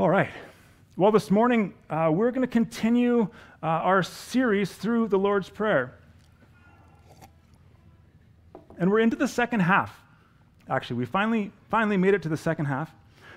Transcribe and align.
All 0.00 0.08
right. 0.08 0.30
Well, 0.96 1.12
this 1.12 1.30
morning 1.30 1.74
uh, 1.90 2.10
we're 2.10 2.30
going 2.30 2.40
to 2.40 2.50
continue 2.50 3.28
uh, 3.62 3.66
our 3.66 4.02
series 4.02 4.72
through 4.72 5.08
the 5.08 5.18
Lord's 5.18 5.50
Prayer. 5.50 5.92
And 8.78 8.90
we're 8.90 9.00
into 9.00 9.16
the 9.16 9.28
second 9.28 9.60
half. 9.60 9.94
Actually, 10.70 10.96
we 10.96 11.04
finally, 11.04 11.52
finally 11.68 11.98
made 11.98 12.14
it 12.14 12.22
to 12.22 12.30
the 12.30 12.36
second 12.38 12.64
half. 12.64 12.90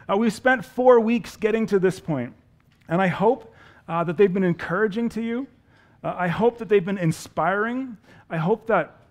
Uh, 0.08 0.16
we've 0.16 0.32
spent 0.32 0.64
four 0.64 1.02
weeks 1.02 1.36
getting 1.36 1.66
to 1.66 1.80
this 1.80 2.00
point, 2.00 2.34
and 2.88 3.02
I 3.02 3.08
hope 3.08 3.54
uh, 3.90 4.06
that 4.06 4.16
they've 4.16 4.34
been 4.34 4.46
encouraging 4.46 5.10
to 5.10 5.22
you. 5.22 5.48
Uh, 6.02 6.16
I 6.18 6.30
hope 6.30 6.60
that 6.60 6.70
they've 6.70 6.86
been 6.86 6.98
inspiring. 6.98 7.98
I 8.30 8.38
hope 8.38 8.68
that 8.68 9.02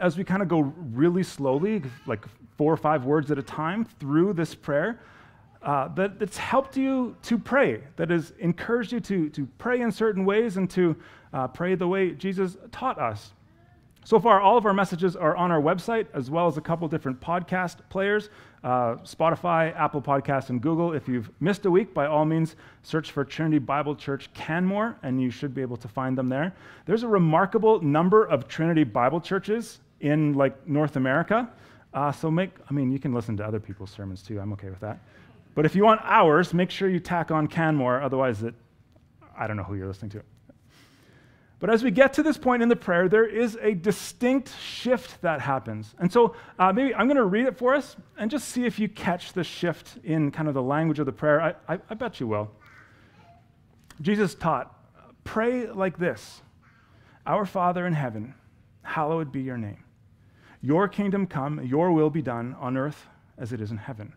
as 0.00 0.16
we 0.16 0.24
kind 0.24 0.40
of 0.40 0.48
go 0.48 0.72
really 0.94 1.24
slowly, 1.24 1.82
like 2.06 2.24
four 2.56 2.72
or 2.72 2.78
five 2.78 3.04
words 3.04 3.30
at 3.30 3.36
a 3.36 3.42
time 3.42 3.84
through 3.84 4.32
this 4.32 4.54
prayer, 4.54 4.98
uh, 5.66 5.88
that 5.88 6.12
it's 6.20 6.36
helped 6.36 6.76
you 6.76 7.16
to 7.22 7.36
pray, 7.36 7.82
that 7.96 8.08
has 8.08 8.32
encouraged 8.38 8.92
you 8.92 9.00
to, 9.00 9.28
to 9.30 9.46
pray 9.58 9.80
in 9.80 9.90
certain 9.90 10.24
ways 10.24 10.56
and 10.56 10.70
to 10.70 10.96
uh, 11.32 11.48
pray 11.48 11.74
the 11.74 11.86
way 11.86 12.12
Jesus 12.12 12.56
taught 12.70 12.98
us. 12.98 13.32
So 14.04 14.20
far, 14.20 14.40
all 14.40 14.56
of 14.56 14.64
our 14.64 14.72
messages 14.72 15.16
are 15.16 15.36
on 15.36 15.50
our 15.50 15.60
website, 15.60 16.06
as 16.14 16.30
well 16.30 16.46
as 16.46 16.56
a 16.56 16.60
couple 16.60 16.86
different 16.86 17.20
podcast 17.20 17.78
players 17.90 18.30
uh, 18.62 18.96
Spotify, 19.04 19.76
Apple 19.76 20.02
Podcasts, 20.02 20.50
and 20.50 20.60
Google. 20.60 20.92
If 20.92 21.08
you've 21.08 21.30
missed 21.40 21.66
a 21.66 21.70
week, 21.70 21.94
by 21.94 22.06
all 22.06 22.24
means, 22.24 22.56
search 22.82 23.12
for 23.12 23.24
Trinity 23.24 23.58
Bible 23.58 23.94
Church 23.94 24.32
Canmore, 24.34 24.96
and 25.02 25.20
you 25.20 25.30
should 25.30 25.54
be 25.54 25.62
able 25.62 25.76
to 25.76 25.88
find 25.88 26.18
them 26.18 26.28
there. 26.28 26.52
There's 26.84 27.04
a 27.04 27.08
remarkable 27.08 27.80
number 27.80 28.24
of 28.24 28.48
Trinity 28.48 28.82
Bible 28.82 29.20
churches 29.20 29.80
in 30.00 30.34
like 30.34 30.66
North 30.66 30.96
America. 30.96 31.48
Uh, 31.94 32.10
so 32.10 32.30
make, 32.30 32.50
I 32.68 32.72
mean, 32.72 32.90
you 32.90 32.98
can 32.98 33.12
listen 33.12 33.36
to 33.36 33.44
other 33.44 33.60
people's 33.60 33.90
sermons 33.90 34.22
too. 34.22 34.40
I'm 34.40 34.52
okay 34.52 34.68
with 34.68 34.80
that. 34.80 34.98
But 35.56 35.64
if 35.64 35.74
you 35.74 35.84
want 35.84 36.02
ours, 36.04 36.54
make 36.54 36.70
sure 36.70 36.88
you 36.88 37.00
tack 37.00 37.30
on 37.30 37.48
Canmore, 37.48 38.02
otherwise, 38.02 38.42
it, 38.42 38.54
I 39.36 39.46
don't 39.46 39.56
know 39.56 39.62
who 39.62 39.74
you're 39.74 39.88
listening 39.88 40.10
to. 40.10 40.22
But 41.58 41.70
as 41.70 41.82
we 41.82 41.90
get 41.90 42.12
to 42.12 42.22
this 42.22 42.36
point 42.36 42.62
in 42.62 42.68
the 42.68 42.76
prayer, 42.76 43.08
there 43.08 43.24
is 43.24 43.56
a 43.62 43.72
distinct 43.72 44.52
shift 44.60 45.22
that 45.22 45.40
happens. 45.40 45.94
And 45.98 46.12
so 46.12 46.36
uh, 46.58 46.74
maybe 46.74 46.94
I'm 46.94 47.06
going 47.06 47.16
to 47.16 47.24
read 47.24 47.46
it 47.46 47.56
for 47.56 47.74
us 47.74 47.96
and 48.18 48.30
just 48.30 48.48
see 48.48 48.66
if 48.66 48.78
you 48.78 48.90
catch 48.90 49.32
the 49.32 49.42
shift 49.42 49.98
in 50.04 50.30
kind 50.30 50.46
of 50.46 50.52
the 50.52 50.62
language 50.62 50.98
of 50.98 51.06
the 51.06 51.12
prayer. 51.12 51.40
I, 51.40 51.54
I, 51.66 51.78
I 51.88 51.94
bet 51.94 52.20
you 52.20 52.26
will. 52.26 52.50
Jesus 54.02 54.34
taught, 54.34 54.78
pray 55.24 55.66
like 55.66 55.96
this 55.98 56.42
Our 57.26 57.46
Father 57.46 57.86
in 57.86 57.94
heaven, 57.94 58.34
hallowed 58.82 59.32
be 59.32 59.40
your 59.40 59.56
name. 59.56 59.82
Your 60.60 60.86
kingdom 60.86 61.26
come, 61.26 61.64
your 61.64 61.92
will 61.92 62.10
be 62.10 62.20
done 62.20 62.54
on 62.60 62.76
earth 62.76 63.06
as 63.38 63.54
it 63.54 63.62
is 63.62 63.70
in 63.70 63.78
heaven. 63.78 64.12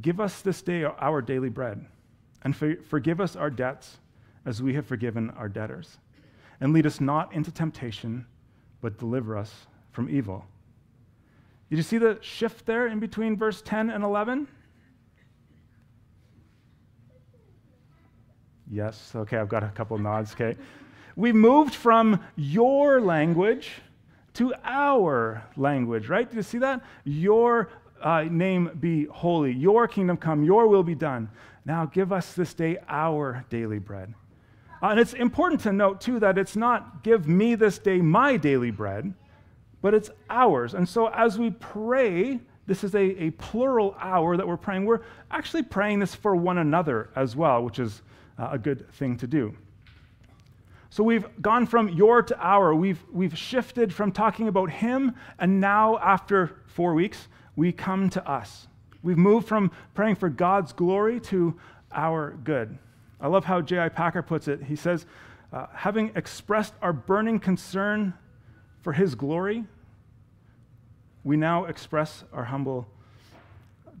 Give 0.00 0.20
us 0.20 0.42
this 0.42 0.62
day 0.62 0.84
our 0.84 1.22
daily 1.22 1.48
bread, 1.48 1.84
and 2.42 2.54
for, 2.54 2.76
forgive 2.88 3.20
us 3.20 3.36
our 3.36 3.50
debts 3.50 3.98
as 4.44 4.62
we 4.62 4.74
have 4.74 4.86
forgiven 4.86 5.30
our 5.30 5.48
debtors. 5.48 5.98
And 6.60 6.72
lead 6.72 6.86
us 6.86 7.00
not 7.00 7.32
into 7.32 7.50
temptation, 7.50 8.26
but 8.80 8.98
deliver 8.98 9.36
us 9.36 9.66
from 9.92 10.08
evil. 10.08 10.44
Did 11.70 11.76
you 11.76 11.82
see 11.82 11.98
the 11.98 12.18
shift 12.20 12.66
there 12.66 12.86
in 12.86 12.98
between 12.98 13.36
verse 13.36 13.62
10 13.62 13.90
and 13.90 14.02
11? 14.02 14.48
Yes, 18.70 19.12
okay, 19.14 19.38
I've 19.38 19.48
got 19.48 19.64
a 19.64 19.68
couple 19.68 19.96
nods, 19.98 20.32
okay. 20.32 20.56
We 21.16 21.32
moved 21.32 21.74
from 21.74 22.20
your 22.36 23.00
language 23.00 23.70
to 24.34 24.54
our 24.62 25.42
language, 25.56 26.08
right? 26.08 26.30
Do 26.30 26.36
you 26.36 26.42
see 26.42 26.58
that? 26.58 26.82
Your 27.04 27.70
uh, 28.02 28.22
name 28.22 28.70
be 28.80 29.04
holy. 29.06 29.52
Your 29.52 29.88
kingdom 29.88 30.16
come. 30.16 30.44
Your 30.44 30.68
will 30.68 30.82
be 30.82 30.94
done. 30.94 31.28
Now 31.64 31.86
give 31.86 32.12
us 32.12 32.32
this 32.32 32.54
day 32.54 32.78
our 32.88 33.44
daily 33.50 33.78
bread. 33.78 34.14
Uh, 34.82 34.88
and 34.88 35.00
it's 35.00 35.12
important 35.12 35.60
to 35.62 35.72
note, 35.72 36.00
too, 36.00 36.20
that 36.20 36.38
it's 36.38 36.56
not 36.56 37.02
give 37.02 37.26
me 37.26 37.54
this 37.54 37.78
day 37.78 38.00
my 38.00 38.36
daily 38.36 38.70
bread, 38.70 39.12
but 39.82 39.94
it's 39.94 40.10
ours. 40.30 40.74
And 40.74 40.88
so 40.88 41.08
as 41.08 41.38
we 41.38 41.50
pray, 41.50 42.40
this 42.66 42.84
is 42.84 42.94
a, 42.94 43.24
a 43.24 43.30
plural 43.30 43.96
hour 43.98 44.36
that 44.36 44.46
we're 44.46 44.56
praying. 44.56 44.84
We're 44.84 45.00
actually 45.30 45.62
praying 45.62 45.98
this 45.98 46.14
for 46.14 46.36
one 46.36 46.58
another 46.58 47.10
as 47.16 47.34
well, 47.34 47.62
which 47.64 47.78
is 47.78 48.02
uh, 48.38 48.50
a 48.52 48.58
good 48.58 48.90
thing 48.92 49.16
to 49.18 49.26
do. 49.26 49.54
So 50.90 51.02
we've 51.02 51.26
gone 51.42 51.66
from 51.66 51.90
your 51.90 52.22
to 52.22 52.38
our. 52.38 52.74
We've, 52.74 53.02
we've 53.12 53.36
shifted 53.36 53.92
from 53.92 54.10
talking 54.10 54.48
about 54.48 54.70
him, 54.70 55.14
and 55.38 55.60
now, 55.60 55.98
after 55.98 56.62
four 56.66 56.94
weeks, 56.94 57.28
we 57.58 57.72
come 57.72 58.08
to 58.08 58.24
us. 58.30 58.68
We've 59.02 59.18
moved 59.18 59.48
from 59.48 59.72
praying 59.92 60.14
for 60.14 60.28
God's 60.28 60.72
glory 60.72 61.18
to 61.22 61.58
our 61.90 62.38
good. 62.44 62.78
I 63.20 63.26
love 63.26 63.44
how 63.44 63.62
J.I. 63.62 63.88
Packer 63.88 64.22
puts 64.22 64.46
it. 64.46 64.62
He 64.62 64.76
says, 64.76 65.06
uh, 65.52 65.66
having 65.74 66.12
expressed 66.14 66.74
our 66.80 66.92
burning 66.92 67.40
concern 67.40 68.14
for 68.82 68.92
his 68.92 69.16
glory, 69.16 69.64
we 71.24 71.36
now 71.36 71.64
express 71.64 72.22
our 72.32 72.44
humble 72.44 72.86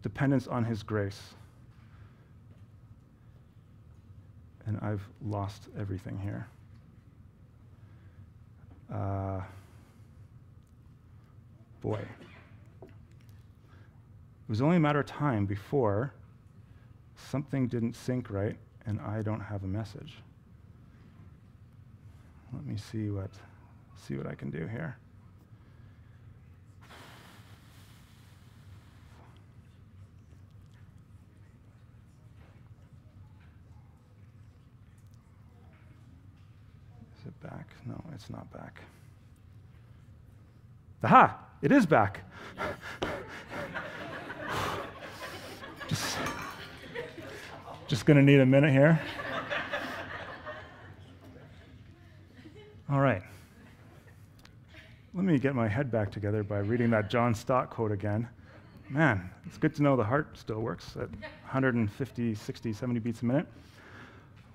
dependence 0.02 0.46
on 0.46 0.64
his 0.64 0.84
grace. 0.84 1.34
And 4.66 4.78
I've 4.80 5.02
lost 5.20 5.64
everything 5.76 6.16
here. 6.20 6.46
Uh, 8.94 9.40
boy. 11.80 12.06
It 14.48 14.52
was 14.52 14.62
only 14.62 14.78
a 14.78 14.80
matter 14.80 15.00
of 15.00 15.04
time 15.04 15.44
before 15.44 16.14
something 17.14 17.68
didn't 17.68 17.94
sync 17.94 18.30
right 18.30 18.56
and 18.86 18.98
I 18.98 19.20
don't 19.20 19.40
have 19.40 19.62
a 19.62 19.66
message. 19.66 20.14
Let 22.54 22.64
me 22.64 22.78
see 22.78 23.10
what, 23.10 23.30
see 23.94 24.16
what 24.16 24.26
I 24.26 24.34
can 24.34 24.48
do 24.48 24.66
here. 24.66 24.96
Is 37.20 37.26
it 37.26 37.40
back? 37.42 37.66
No, 37.84 38.02
it's 38.14 38.30
not 38.30 38.50
back. 38.50 38.80
Aha! 41.04 41.38
It 41.60 41.70
is 41.70 41.84
back. 41.84 42.22
just, 45.88 46.18
just 47.86 48.04
going 48.04 48.18
to 48.18 48.22
need 48.22 48.40
a 48.40 48.46
minute 48.46 48.72
here. 48.72 49.00
All 52.90 53.00
right. 53.00 53.22
Let 55.14 55.24
me 55.24 55.38
get 55.38 55.54
my 55.54 55.66
head 55.66 55.90
back 55.90 56.10
together 56.10 56.42
by 56.42 56.58
reading 56.58 56.90
that 56.90 57.08
John 57.08 57.34
Stott 57.34 57.70
quote 57.70 57.90
again. 57.90 58.28
Man, 58.90 59.30
it's 59.46 59.56
good 59.56 59.74
to 59.76 59.82
know 59.82 59.96
the 59.96 60.04
heart 60.04 60.36
still 60.38 60.60
works 60.60 60.94
at 60.96 61.10
150, 61.10 62.34
60, 62.34 62.72
70 62.72 63.00
beats 63.00 63.22
a 63.22 63.26
minute. 63.26 63.46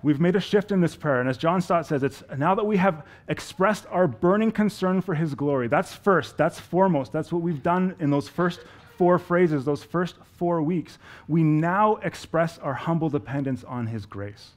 We've 0.04 0.20
made 0.20 0.36
a 0.36 0.40
shift 0.40 0.72
in 0.72 0.82
this 0.82 0.96
prayer, 0.96 1.20
and 1.20 1.30
as 1.30 1.38
John 1.38 1.62
Stott 1.62 1.86
says, 1.86 2.04
it's 2.04 2.24
now 2.38 2.54
that 2.56 2.66
we 2.66 2.78
have 2.78 3.06
expressed 3.28 3.86
our 3.90 4.06
burning 4.06 4.52
concern 4.52 5.02
for 5.02 5.16
his 5.16 5.34
glory. 5.34 5.68
That's 5.68 5.94
first, 5.94 6.38
that's 6.38 6.60
foremost. 6.60 7.12
That's 7.12 7.32
what 7.32 7.42
we've 7.42 7.64
done 7.64 7.96
in 8.00 8.10
those 8.10 8.28
first 8.28 8.60
four 8.98 9.20
phrases, 9.20 9.66
those 9.66 9.84
first 9.84 10.16
four 10.38 10.62
weeks, 10.62 10.98
we 11.28 11.44
now 11.44 11.98
express 11.98 12.58
our 12.60 12.74
humble 12.74 13.10
dependence 13.10 13.64
on 13.64 13.88
His 13.88 14.06
grace. 14.06 14.52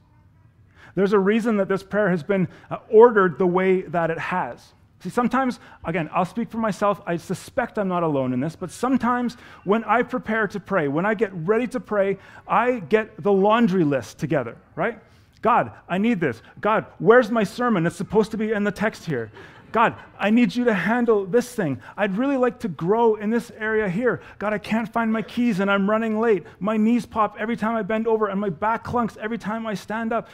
There's 0.95 1.13
a 1.13 1.19
reason 1.19 1.57
that 1.57 1.67
this 1.67 1.83
prayer 1.83 2.09
has 2.09 2.23
been 2.23 2.47
uh, 2.71 2.77
ordered 2.89 3.37
the 3.37 3.45
way 3.45 3.81
that 3.81 4.09
it 4.09 4.17
has. 4.17 4.73
See, 4.99 5.09
sometimes, 5.09 5.59
again, 5.85 6.09
I'll 6.11 6.25
speak 6.25 6.49
for 6.49 6.57
myself. 6.57 7.01
I 7.05 7.17
suspect 7.17 7.77
I'm 7.77 7.87
not 7.87 8.01
alone 8.01 8.33
in 8.33 8.39
this, 8.39 8.55
but 8.55 8.71
sometimes 8.71 9.37
when 9.63 9.83
I 9.83 10.01
prepare 10.01 10.47
to 10.47 10.59
pray, 10.59 10.87
when 10.87 11.05
I 11.05 11.13
get 11.13 11.31
ready 11.33 11.67
to 11.67 11.79
pray, 11.79 12.17
I 12.47 12.79
get 12.79 13.21
the 13.21 13.31
laundry 13.31 13.83
list 13.83 14.17
together, 14.17 14.57
right? 14.75 14.99
God, 15.43 15.71
I 15.87 15.99
need 15.99 16.19
this. 16.19 16.41
God, 16.61 16.87
where's 16.97 17.29
my 17.29 17.43
sermon? 17.43 17.85
It's 17.85 17.95
supposed 17.95 18.31
to 18.31 18.37
be 18.37 18.51
in 18.51 18.63
the 18.63 18.71
text 18.71 19.05
here. 19.05 19.31
God, 19.71 19.95
I 20.17 20.29
need 20.29 20.55
you 20.55 20.65
to 20.65 20.73
handle 20.73 21.25
this 21.25 21.53
thing. 21.53 21.81
I'd 21.95 22.17
really 22.17 22.37
like 22.37 22.59
to 22.59 22.67
grow 22.67 23.15
in 23.15 23.29
this 23.29 23.51
area 23.57 23.89
here. 23.89 24.21
God, 24.39 24.53
I 24.53 24.57
can't 24.57 24.91
find 24.91 25.11
my 25.11 25.21
keys 25.21 25.59
and 25.59 25.69
I'm 25.69 25.89
running 25.89 26.19
late. 26.19 26.45
My 26.59 26.77
knees 26.77 27.05
pop 27.05 27.35
every 27.37 27.57
time 27.57 27.75
I 27.75 27.83
bend 27.83 28.07
over 28.07 28.27
and 28.27 28.39
my 28.39 28.49
back 28.49 28.85
clunks 28.85 29.17
every 29.17 29.37
time 29.37 29.67
I 29.67 29.73
stand 29.73 30.13
up. 30.13 30.29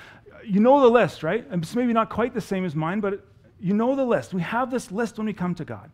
You 0.45 0.59
know 0.59 0.81
the 0.81 0.89
list, 0.89 1.23
right? 1.23 1.45
It's 1.51 1.75
maybe 1.75 1.93
not 1.93 2.09
quite 2.09 2.33
the 2.33 2.41
same 2.41 2.63
as 2.65 2.75
mine, 2.75 2.99
but 2.99 3.25
you 3.59 3.73
know 3.73 3.95
the 3.95 4.05
list. 4.05 4.33
We 4.33 4.41
have 4.41 4.69
this 4.69 4.91
list 4.91 5.17
when 5.17 5.25
we 5.25 5.33
come 5.33 5.55
to 5.55 5.65
God. 5.65 5.89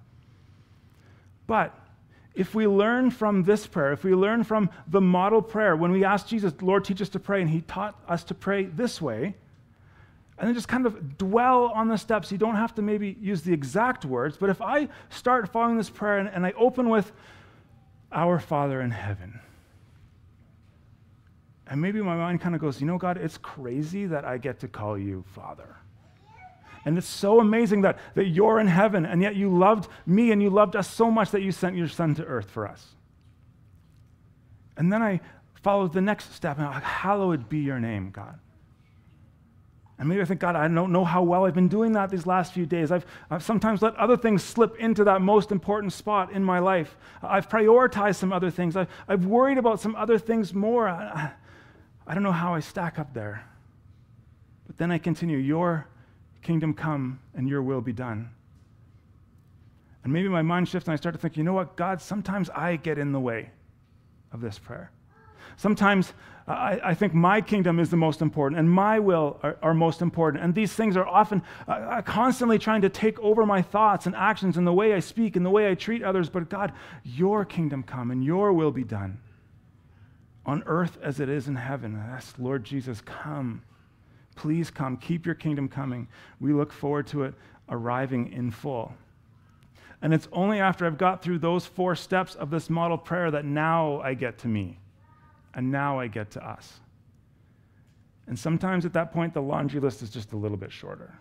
But 1.47 1.77
if 2.35 2.53
we 2.53 2.67
learn 2.67 3.11
from 3.11 3.43
this 3.43 3.67
prayer, 3.67 3.93
if 3.93 4.03
we 4.03 4.13
learn 4.13 4.43
from 4.43 4.69
the 4.87 5.01
model 5.01 5.41
prayer, 5.41 5.75
when 5.75 5.91
we 5.91 6.03
ask 6.03 6.27
Jesus, 6.27 6.53
Lord, 6.61 6.83
teach 6.83 7.01
us 7.01 7.09
to 7.09 7.19
pray, 7.19 7.41
and 7.41 7.49
he 7.49 7.61
taught 7.61 8.01
us 8.07 8.23
to 8.25 8.33
pray 8.33 8.65
this 8.65 9.01
way, 9.01 9.35
and 10.39 10.47
then 10.47 10.55
just 10.55 10.67
kind 10.67 10.85
of 10.85 11.17
dwell 11.17 11.65
on 11.75 11.89
the 11.89 11.97
steps. 11.97 12.31
You 12.31 12.37
don't 12.37 12.55
have 12.55 12.73
to 12.75 12.81
maybe 12.81 13.17
use 13.19 13.41
the 13.41 13.53
exact 13.53 14.05
words, 14.05 14.37
but 14.37 14.49
if 14.49 14.61
I 14.61 14.87
start 15.09 15.51
following 15.51 15.77
this 15.77 15.89
prayer 15.89 16.17
and, 16.17 16.29
and 16.29 16.45
I 16.45 16.53
open 16.53 16.89
with, 16.89 17.11
Our 18.11 18.39
Father 18.39 18.81
in 18.81 18.91
heaven, 18.91 19.39
And 21.69 21.79
maybe 21.79 22.01
my 22.01 22.15
mind 22.15 22.41
kind 22.41 22.55
of 22.55 22.61
goes, 22.61 22.81
you 22.81 22.87
know, 22.87 22.97
God, 22.97 23.17
it's 23.17 23.37
crazy 23.37 24.07
that 24.07 24.25
I 24.25 24.39
get 24.39 24.59
to 24.61 24.67
call 24.67 24.97
you 24.97 25.23
Father. 25.35 25.75
And 26.83 26.97
it's 26.97 27.07
so 27.07 27.39
amazing 27.39 27.81
that, 27.81 27.99
that 28.15 28.25
you're 28.25 28.59
in 28.59 28.65
heaven, 28.65 29.05
and 29.05 29.21
yet 29.21 29.35
you 29.35 29.55
loved 29.55 29.87
me 30.07 30.31
and 30.31 30.41
you 30.41 30.49
loved 30.49 30.75
us 30.75 30.89
so 30.89 31.11
much 31.11 31.29
that 31.31 31.43
you 31.43 31.51
sent 31.51 31.75
your 31.75 31.87
son 31.87 32.15
to 32.15 32.25
earth 32.25 32.49
for 32.49 32.67
us. 32.67 32.95
And 34.77 34.91
then 34.91 35.03
I 35.03 35.21
followed 35.61 35.93
the 35.93 36.01
next 36.01 36.33
step, 36.33 36.57
and 36.57 36.65
I'm 36.65 36.73
like, 36.73 36.83
hallowed 36.83 37.49
be 37.49 37.59
your 37.59 37.79
name, 37.79 38.09
God. 38.09 38.39
And 39.99 40.07
maybe 40.07 40.21
I 40.21 40.25
think, 40.25 40.39
God, 40.39 40.55
I 40.55 40.65
don't 40.69 40.93
know 40.93 41.03
how 41.03 41.21
well 41.21 41.45
I've 41.45 41.53
been 41.53 41.67
doing 41.67 41.91
that 41.91 42.09
these 42.09 42.25
last 42.25 42.53
few 42.53 42.65
days. 42.65 42.89
I've, 42.89 43.05
I've 43.29 43.43
sometimes 43.43 43.81
let 43.81 43.95
other 43.97 44.15
things 44.15 44.41
slip 44.41 44.77
into 44.77 45.03
that 45.03 45.21
most 45.21 45.51
important 45.51 45.91
spot 45.91 46.31
in 46.31 46.41
my 46.41 46.59
life. 46.59 46.95
I've 47.21 47.49
prioritized 47.49 48.15
some 48.15 48.31
other 48.31 48.49
things. 48.49 48.77
I've, 48.77 48.87
I've 49.09 49.25
worried 49.25 49.57
about 49.57 49.81
some 49.81 49.97
other 49.97 50.17
things 50.17 50.53
more. 50.53 50.87
I, 50.87 51.31
I 52.07 52.13
don't 52.13 52.23
know 52.23 52.31
how 52.31 52.55
I 52.55 52.61
stack 52.61 52.97
up 52.97 53.13
there. 53.13 53.45
But 54.67 54.77
then 54.77 54.89
I 54.89 54.99
continue, 54.99 55.37
Your 55.37 55.85
kingdom 56.41 56.73
come 56.73 57.19
and 57.35 57.49
your 57.49 57.61
will 57.61 57.81
be 57.81 57.93
done. 57.93 58.29
And 60.05 60.13
maybe 60.13 60.29
my 60.29 60.41
mind 60.41 60.69
shifts 60.69 60.87
and 60.87 60.93
I 60.93 60.95
start 60.95 61.13
to 61.13 61.19
think, 61.19 61.35
you 61.35 61.43
know 61.43 61.53
what, 61.53 61.75
God, 61.75 62.01
sometimes 62.01 62.49
I 62.51 62.77
get 62.77 62.97
in 62.97 63.11
the 63.11 63.19
way 63.19 63.49
of 64.31 64.39
this 64.39 64.57
prayer. 64.57 64.91
Sometimes 65.59 66.13
I, 66.47 66.79
I, 66.81 66.93
think 66.93 67.13
my 67.13 67.41
kingdom 67.41 67.79
is 67.79 67.89
the 67.89 67.97
most 67.97 68.21
important 68.21 68.59
and 68.59 68.71
my 68.71 68.97
will 68.97 69.37
are, 69.43 69.57
are 69.61 69.73
most 69.73 70.01
important. 70.01 70.41
And 70.41 70.55
these 70.55 70.71
things 70.71 70.95
are 70.95 71.05
often 71.05 71.41
uh, 71.67 71.71
uh, 71.71 72.01
constantly 72.01 72.57
trying 72.57 72.81
to 72.83 72.89
take 72.89 73.19
over 73.19 73.45
my 73.45 73.61
thoughts 73.61 74.05
and 74.05 74.15
actions 74.15 74.55
and 74.55 74.65
the 74.65 74.71
way 74.71 74.93
I 74.93 75.01
speak 75.01 75.35
and 75.35 75.45
the 75.45 75.49
way 75.49 75.69
I 75.69 75.75
treat 75.75 76.01
others. 76.01 76.29
But 76.29 76.49
God, 76.49 76.71
your 77.03 77.43
kingdom 77.43 77.83
come 77.83 78.09
and 78.09 78.23
your 78.23 78.53
will 78.53 78.71
be 78.71 78.85
done 78.85 79.19
on 80.45 80.63
earth 80.65 80.97
as 81.03 81.19
it 81.19 81.27
is 81.27 81.49
in 81.49 81.57
heaven. 81.57 82.01
Yes, 82.09 82.33
Lord 82.39 82.63
Jesus, 82.63 83.01
come. 83.01 83.61
Please 84.37 84.71
come. 84.71 84.95
Keep 84.95 85.25
your 85.25 85.35
kingdom 85.35 85.67
coming. 85.67 86.07
We 86.39 86.53
look 86.53 86.71
forward 86.71 87.07
to 87.07 87.23
it 87.23 87.33
arriving 87.67 88.31
in 88.31 88.51
full. 88.51 88.93
And 90.01 90.13
it's 90.13 90.29
only 90.31 90.61
after 90.61 90.85
I've 90.85 90.97
got 90.97 91.21
through 91.21 91.39
those 91.39 91.65
four 91.65 91.97
steps 91.97 92.33
of 92.35 92.49
this 92.49 92.69
model 92.69 92.97
prayer 92.97 93.29
that 93.31 93.43
now 93.43 93.99
I 93.99 94.13
get 94.13 94.37
to 94.37 94.47
me 94.47 94.77
and 95.53 95.71
now 95.71 95.99
I 95.99 96.07
get 96.07 96.31
to 96.31 96.47
us. 96.47 96.79
And 98.27 98.37
sometimes 98.37 98.85
at 98.85 98.93
that 98.93 99.11
point, 99.11 99.33
the 99.33 99.41
laundry 99.41 99.79
list 99.79 100.01
is 100.01 100.09
just 100.09 100.33
a 100.33 100.37
little 100.37 100.57
bit 100.57 100.71
shorter. 100.71 101.13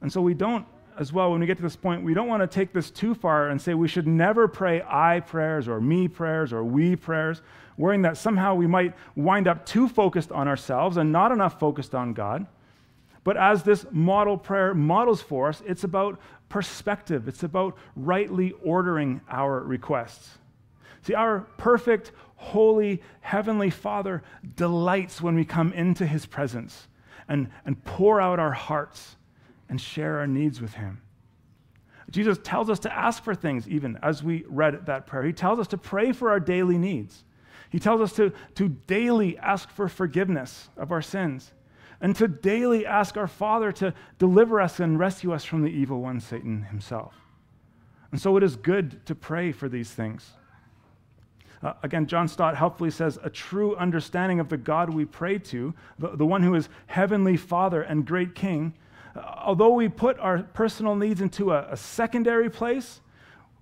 And 0.00 0.12
so 0.12 0.20
we 0.20 0.34
don't, 0.34 0.64
as 0.98 1.12
well, 1.12 1.32
when 1.32 1.40
we 1.40 1.46
get 1.46 1.56
to 1.56 1.62
this 1.62 1.74
point, 1.74 2.04
we 2.04 2.14
don't 2.14 2.28
want 2.28 2.42
to 2.42 2.46
take 2.46 2.72
this 2.72 2.90
too 2.90 3.14
far 3.14 3.48
and 3.48 3.60
say 3.60 3.74
we 3.74 3.88
should 3.88 4.06
never 4.06 4.46
pray 4.46 4.82
I 4.86 5.20
prayers 5.20 5.66
or 5.66 5.80
me 5.80 6.06
prayers 6.06 6.52
or 6.52 6.62
we 6.62 6.94
prayers, 6.94 7.42
worrying 7.76 8.02
that 8.02 8.16
somehow 8.16 8.54
we 8.54 8.68
might 8.68 8.94
wind 9.16 9.48
up 9.48 9.66
too 9.66 9.88
focused 9.88 10.30
on 10.30 10.46
ourselves 10.46 10.96
and 10.96 11.10
not 11.10 11.32
enough 11.32 11.58
focused 11.58 11.94
on 11.94 12.12
God. 12.12 12.46
But 13.24 13.36
as 13.36 13.64
this 13.64 13.84
model 13.90 14.38
prayer 14.38 14.72
models 14.74 15.20
for 15.20 15.48
us, 15.48 15.60
it's 15.66 15.82
about 15.82 16.20
perspective, 16.48 17.26
it's 17.26 17.42
about 17.42 17.76
rightly 17.96 18.54
ordering 18.62 19.20
our 19.28 19.60
requests. 19.60 20.38
See, 21.06 21.14
our 21.14 21.46
perfect, 21.56 22.10
holy, 22.34 23.00
heavenly 23.20 23.70
Father 23.70 24.24
delights 24.56 25.22
when 25.22 25.36
we 25.36 25.44
come 25.44 25.72
into 25.72 26.04
his 26.04 26.26
presence 26.26 26.88
and, 27.28 27.48
and 27.64 27.82
pour 27.84 28.20
out 28.20 28.40
our 28.40 28.50
hearts 28.50 29.14
and 29.68 29.80
share 29.80 30.18
our 30.18 30.26
needs 30.26 30.60
with 30.60 30.74
him. 30.74 31.00
Jesus 32.10 32.40
tells 32.42 32.68
us 32.68 32.80
to 32.80 32.92
ask 32.92 33.22
for 33.22 33.36
things, 33.36 33.68
even 33.68 34.00
as 34.02 34.24
we 34.24 34.44
read 34.48 34.86
that 34.86 35.06
prayer. 35.06 35.22
He 35.22 35.32
tells 35.32 35.60
us 35.60 35.68
to 35.68 35.78
pray 35.78 36.10
for 36.10 36.28
our 36.28 36.40
daily 36.40 36.76
needs. 36.76 37.22
He 37.70 37.78
tells 37.78 38.00
us 38.00 38.12
to, 38.14 38.32
to 38.56 38.68
daily 38.68 39.38
ask 39.38 39.70
for 39.70 39.88
forgiveness 39.88 40.70
of 40.76 40.90
our 40.90 41.02
sins 41.02 41.52
and 42.00 42.16
to 42.16 42.26
daily 42.26 42.84
ask 42.84 43.16
our 43.16 43.28
Father 43.28 43.70
to 43.70 43.94
deliver 44.18 44.60
us 44.60 44.80
and 44.80 44.98
rescue 44.98 45.32
us 45.32 45.44
from 45.44 45.62
the 45.62 45.70
evil 45.70 46.00
one, 46.00 46.18
Satan 46.18 46.62
himself. 46.64 47.14
And 48.10 48.20
so 48.20 48.36
it 48.36 48.42
is 48.42 48.56
good 48.56 49.06
to 49.06 49.14
pray 49.14 49.52
for 49.52 49.68
these 49.68 49.92
things. 49.92 50.32
Uh, 51.62 51.72
again, 51.82 52.06
John 52.06 52.28
Stott 52.28 52.56
helpfully 52.56 52.90
says 52.90 53.18
a 53.22 53.30
true 53.30 53.76
understanding 53.76 54.40
of 54.40 54.48
the 54.48 54.56
God 54.56 54.90
we 54.90 55.04
pray 55.04 55.38
to, 55.38 55.74
the, 55.98 56.16
the 56.16 56.26
one 56.26 56.42
who 56.42 56.54
is 56.54 56.68
Heavenly 56.86 57.36
Father 57.36 57.82
and 57.82 58.06
great 58.06 58.34
King, 58.34 58.74
uh, 59.14 59.20
although 59.44 59.70
we 59.70 59.88
put 59.88 60.18
our 60.18 60.42
personal 60.42 60.94
needs 60.94 61.20
into 61.20 61.52
a, 61.52 61.68
a 61.70 61.76
secondary 61.76 62.50
place, 62.50 63.00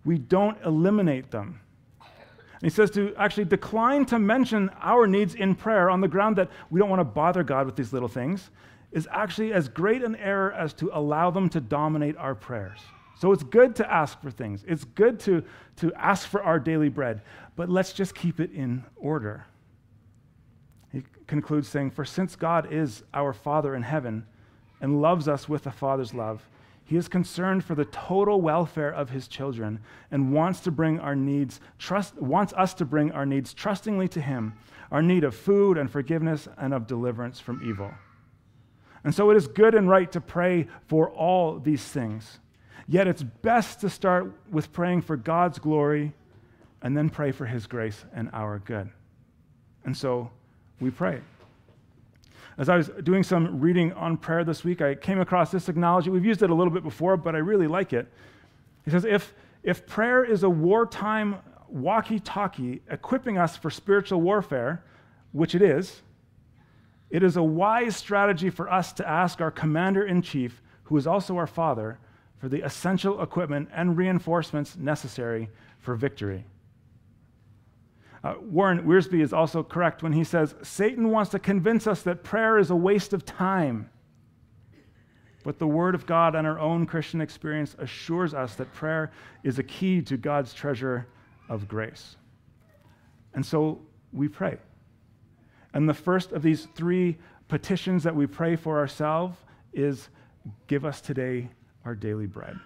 we 0.04 0.18
don't 0.18 0.58
eliminate 0.64 1.30
them. 1.30 1.60
And 2.00 2.62
he 2.62 2.70
says 2.70 2.90
to 2.92 3.14
actually 3.16 3.44
decline 3.44 4.06
to 4.06 4.18
mention 4.18 4.70
our 4.80 5.06
needs 5.06 5.34
in 5.34 5.54
prayer 5.54 5.90
on 5.90 6.00
the 6.00 6.08
ground 6.08 6.36
that 6.36 6.50
we 6.70 6.80
don't 6.80 6.88
want 6.88 7.00
to 7.00 7.04
bother 7.04 7.42
God 7.42 7.66
with 7.66 7.76
these 7.76 7.92
little 7.92 8.08
things 8.08 8.50
is 8.90 9.08
actually 9.10 9.52
as 9.52 9.68
great 9.68 10.02
an 10.02 10.16
error 10.16 10.52
as 10.52 10.72
to 10.74 10.90
allow 10.92 11.30
them 11.30 11.48
to 11.50 11.60
dominate 11.60 12.16
our 12.16 12.34
prayers. 12.34 12.80
So 13.16 13.32
it's 13.32 13.42
good 13.42 13.76
to 13.76 13.92
ask 13.92 14.20
for 14.20 14.30
things. 14.30 14.64
It's 14.66 14.84
good 14.84 15.20
to, 15.20 15.44
to 15.76 15.92
ask 15.94 16.28
for 16.28 16.42
our 16.42 16.58
daily 16.58 16.88
bread, 16.88 17.22
but 17.56 17.68
let's 17.68 17.92
just 17.92 18.14
keep 18.14 18.40
it 18.40 18.50
in 18.52 18.84
order. 18.96 19.46
He 20.92 21.04
concludes 21.26 21.68
saying, 21.68 21.92
For 21.92 22.04
since 22.04 22.36
God 22.36 22.72
is 22.72 23.02
our 23.12 23.32
Father 23.32 23.74
in 23.74 23.82
heaven 23.82 24.26
and 24.80 25.00
loves 25.00 25.28
us 25.28 25.48
with 25.48 25.66
a 25.66 25.72
Father's 25.72 26.12
love, 26.12 26.46
he 26.84 26.96
is 26.96 27.08
concerned 27.08 27.64
for 27.64 27.74
the 27.74 27.86
total 27.86 28.40
welfare 28.42 28.92
of 28.92 29.10
his 29.10 29.26
children 29.26 29.80
and 30.10 30.32
wants 30.32 30.60
to 30.60 30.70
bring 30.70 31.00
our 31.00 31.16
needs, 31.16 31.60
trust, 31.78 32.14
wants 32.20 32.52
us 32.54 32.74
to 32.74 32.84
bring 32.84 33.10
our 33.12 33.24
needs 33.24 33.54
trustingly 33.54 34.06
to 34.08 34.20
him, 34.20 34.54
our 34.90 35.00
need 35.00 35.24
of 35.24 35.34
food 35.34 35.78
and 35.78 35.90
forgiveness 35.90 36.46
and 36.58 36.74
of 36.74 36.86
deliverance 36.86 37.40
from 37.40 37.62
evil. 37.66 37.90
And 39.02 39.14
so 39.14 39.30
it 39.30 39.36
is 39.36 39.46
good 39.46 39.74
and 39.74 39.88
right 39.88 40.10
to 40.12 40.20
pray 40.20 40.66
for 40.86 41.10
all 41.10 41.58
these 41.58 41.82
things. 41.82 42.38
Yet 42.86 43.06
it's 43.06 43.22
best 43.22 43.80
to 43.80 43.88
start 43.88 44.32
with 44.50 44.72
praying 44.72 45.02
for 45.02 45.16
God's 45.16 45.58
glory 45.58 46.12
and 46.82 46.96
then 46.96 47.08
pray 47.08 47.32
for 47.32 47.46
his 47.46 47.66
grace 47.66 48.04
and 48.14 48.28
our 48.32 48.58
good. 48.58 48.90
And 49.84 49.96
so 49.96 50.30
we 50.80 50.90
pray. 50.90 51.20
As 52.56 52.68
I 52.68 52.76
was 52.76 52.90
doing 53.02 53.22
some 53.22 53.60
reading 53.60 53.92
on 53.94 54.16
prayer 54.16 54.44
this 54.44 54.62
week, 54.62 54.80
I 54.80 54.94
came 54.94 55.18
across 55.18 55.50
this 55.50 55.68
analogy. 55.68 56.10
We've 56.10 56.24
used 56.24 56.42
it 56.42 56.50
a 56.50 56.54
little 56.54 56.72
bit 56.72 56.84
before, 56.84 57.16
but 57.16 57.34
I 57.34 57.38
really 57.38 57.66
like 57.66 57.92
it. 57.92 58.06
He 58.84 58.90
says, 58.90 59.04
if, 59.04 59.34
if 59.62 59.86
prayer 59.86 60.24
is 60.24 60.42
a 60.42 60.50
wartime 60.50 61.36
walkie 61.68 62.20
talkie 62.20 62.82
equipping 62.88 63.38
us 63.38 63.56
for 63.56 63.70
spiritual 63.70 64.20
warfare, 64.20 64.84
which 65.32 65.54
it 65.54 65.62
is, 65.62 66.02
it 67.10 67.22
is 67.22 67.36
a 67.36 67.42
wise 67.42 67.96
strategy 67.96 68.50
for 68.50 68.70
us 68.70 68.92
to 68.92 69.08
ask 69.08 69.40
our 69.40 69.50
commander 69.50 70.04
in 70.04 70.22
chief, 70.22 70.60
who 70.84 70.96
is 70.96 71.06
also 71.06 71.36
our 71.36 71.46
father, 71.46 71.98
for 72.38 72.48
the 72.48 72.62
essential 72.62 73.22
equipment 73.22 73.68
and 73.72 73.96
reinforcements 73.96 74.76
necessary 74.76 75.48
for 75.78 75.94
victory. 75.94 76.44
Uh, 78.22 78.34
Warren 78.40 78.84
Wiersbe 78.84 79.20
is 79.20 79.34
also 79.34 79.62
correct 79.62 80.02
when 80.02 80.14
he 80.14 80.24
says 80.24 80.54
Satan 80.62 81.10
wants 81.10 81.30
to 81.32 81.38
convince 81.38 81.86
us 81.86 82.02
that 82.02 82.24
prayer 82.24 82.58
is 82.58 82.70
a 82.70 82.76
waste 82.76 83.12
of 83.12 83.26
time. 83.26 83.90
But 85.42 85.58
the 85.58 85.66
Word 85.66 85.94
of 85.94 86.06
God 86.06 86.34
and 86.34 86.46
our 86.46 86.58
own 86.58 86.86
Christian 86.86 87.20
experience 87.20 87.76
assures 87.78 88.32
us 88.32 88.54
that 88.54 88.72
prayer 88.72 89.12
is 89.42 89.58
a 89.58 89.62
key 89.62 90.00
to 90.02 90.16
God's 90.16 90.54
treasure 90.54 91.06
of 91.50 91.68
grace. 91.68 92.16
And 93.34 93.44
so 93.44 93.80
we 94.10 94.28
pray. 94.28 94.56
And 95.74 95.86
the 95.86 95.94
first 95.94 96.32
of 96.32 96.42
these 96.42 96.66
three 96.74 97.18
petitions 97.48 98.04
that 98.04 98.16
we 98.16 98.26
pray 98.26 98.56
for 98.56 98.78
ourselves 98.78 99.36
is 99.74 100.08
give 100.66 100.86
us 100.86 101.02
today 101.02 101.50
our 101.84 101.94
daily 101.94 102.26
bread. 102.26 102.58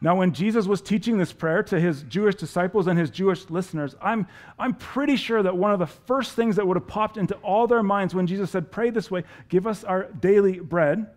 Now, 0.00 0.14
when 0.14 0.32
Jesus 0.32 0.66
was 0.66 0.80
teaching 0.80 1.18
this 1.18 1.32
prayer 1.32 1.62
to 1.64 1.80
his 1.80 2.04
Jewish 2.04 2.36
disciples 2.36 2.86
and 2.86 2.96
his 2.96 3.10
Jewish 3.10 3.50
listeners, 3.50 3.96
I'm, 4.00 4.28
I'm 4.56 4.74
pretty 4.74 5.16
sure 5.16 5.42
that 5.42 5.56
one 5.56 5.72
of 5.72 5.80
the 5.80 5.86
first 5.86 6.34
things 6.34 6.54
that 6.56 6.66
would 6.66 6.76
have 6.76 6.86
popped 6.86 7.16
into 7.16 7.34
all 7.36 7.66
their 7.66 7.82
minds 7.82 8.14
when 8.14 8.28
Jesus 8.28 8.50
said, 8.50 8.70
Pray 8.70 8.90
this 8.90 9.10
way, 9.10 9.24
give 9.48 9.66
us 9.66 9.82
our 9.82 10.04
daily 10.04 10.60
bread, 10.60 11.08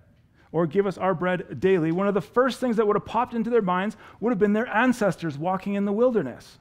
or 0.52 0.68
give 0.68 0.86
us 0.86 0.98
our 0.98 1.14
bread 1.14 1.60
daily, 1.60 1.92
one 1.92 2.08
of 2.08 2.14
the 2.14 2.22
first 2.22 2.60
things 2.60 2.76
that 2.76 2.86
would 2.86 2.96
have 2.96 3.06
popped 3.06 3.34
into 3.34 3.50
their 3.50 3.62
minds 3.62 3.96
would 4.20 4.32
have 4.32 4.40
been 4.40 4.54
their 4.54 4.68
ancestors 4.68 5.38
walking 5.38 5.76
in 5.76 5.86
the 5.86 5.94
wilderness. 5.94 6.58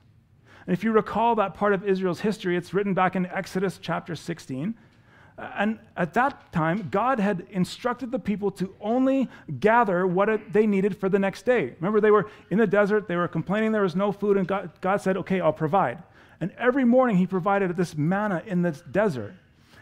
And 0.67 0.77
if 0.77 0.85
you 0.85 0.93
recall 0.93 1.35
that 1.37 1.55
part 1.55 1.73
of 1.73 1.85
Israel's 1.85 2.21
history, 2.21 2.57
it's 2.57 2.73
written 2.73 2.95
back 2.95 3.17
in 3.17 3.27
Exodus 3.27 3.79
chapter 3.83 4.15
16. 4.15 4.75
And 5.41 5.79
at 5.97 6.13
that 6.15 6.53
time, 6.53 6.89
God 6.91 7.19
had 7.19 7.47
instructed 7.51 8.11
the 8.11 8.19
people 8.19 8.51
to 8.53 8.75
only 8.81 9.29
gather 9.59 10.07
what 10.07 10.53
they 10.53 10.67
needed 10.67 10.97
for 10.97 11.09
the 11.09 11.19
next 11.19 11.47
day. 11.47 11.75
Remember, 11.81 12.01
they 12.01 12.11
were 12.11 12.29
in 12.51 12.59
the 12.59 12.67
desert, 12.67 13.09
they 13.09 13.17
were 13.17 13.29
complaining 13.29 13.73
there 13.73 13.83
was 13.83 13.97
no 13.97 14.13
food, 14.13 14.37
and 14.37 14.47
God, 14.47 14.71
God 14.81 15.01
said, 15.01 15.17
Okay, 15.17 15.41
I'll 15.41 15.53
provide. 15.53 16.03
And 16.41 16.53
every 16.59 16.85
morning, 16.85 17.17
He 17.17 17.27
provided 17.27 17.75
this 17.77 17.97
manna 17.97 18.43
in 18.47 18.63
this 18.63 18.83
desert. 18.91 19.35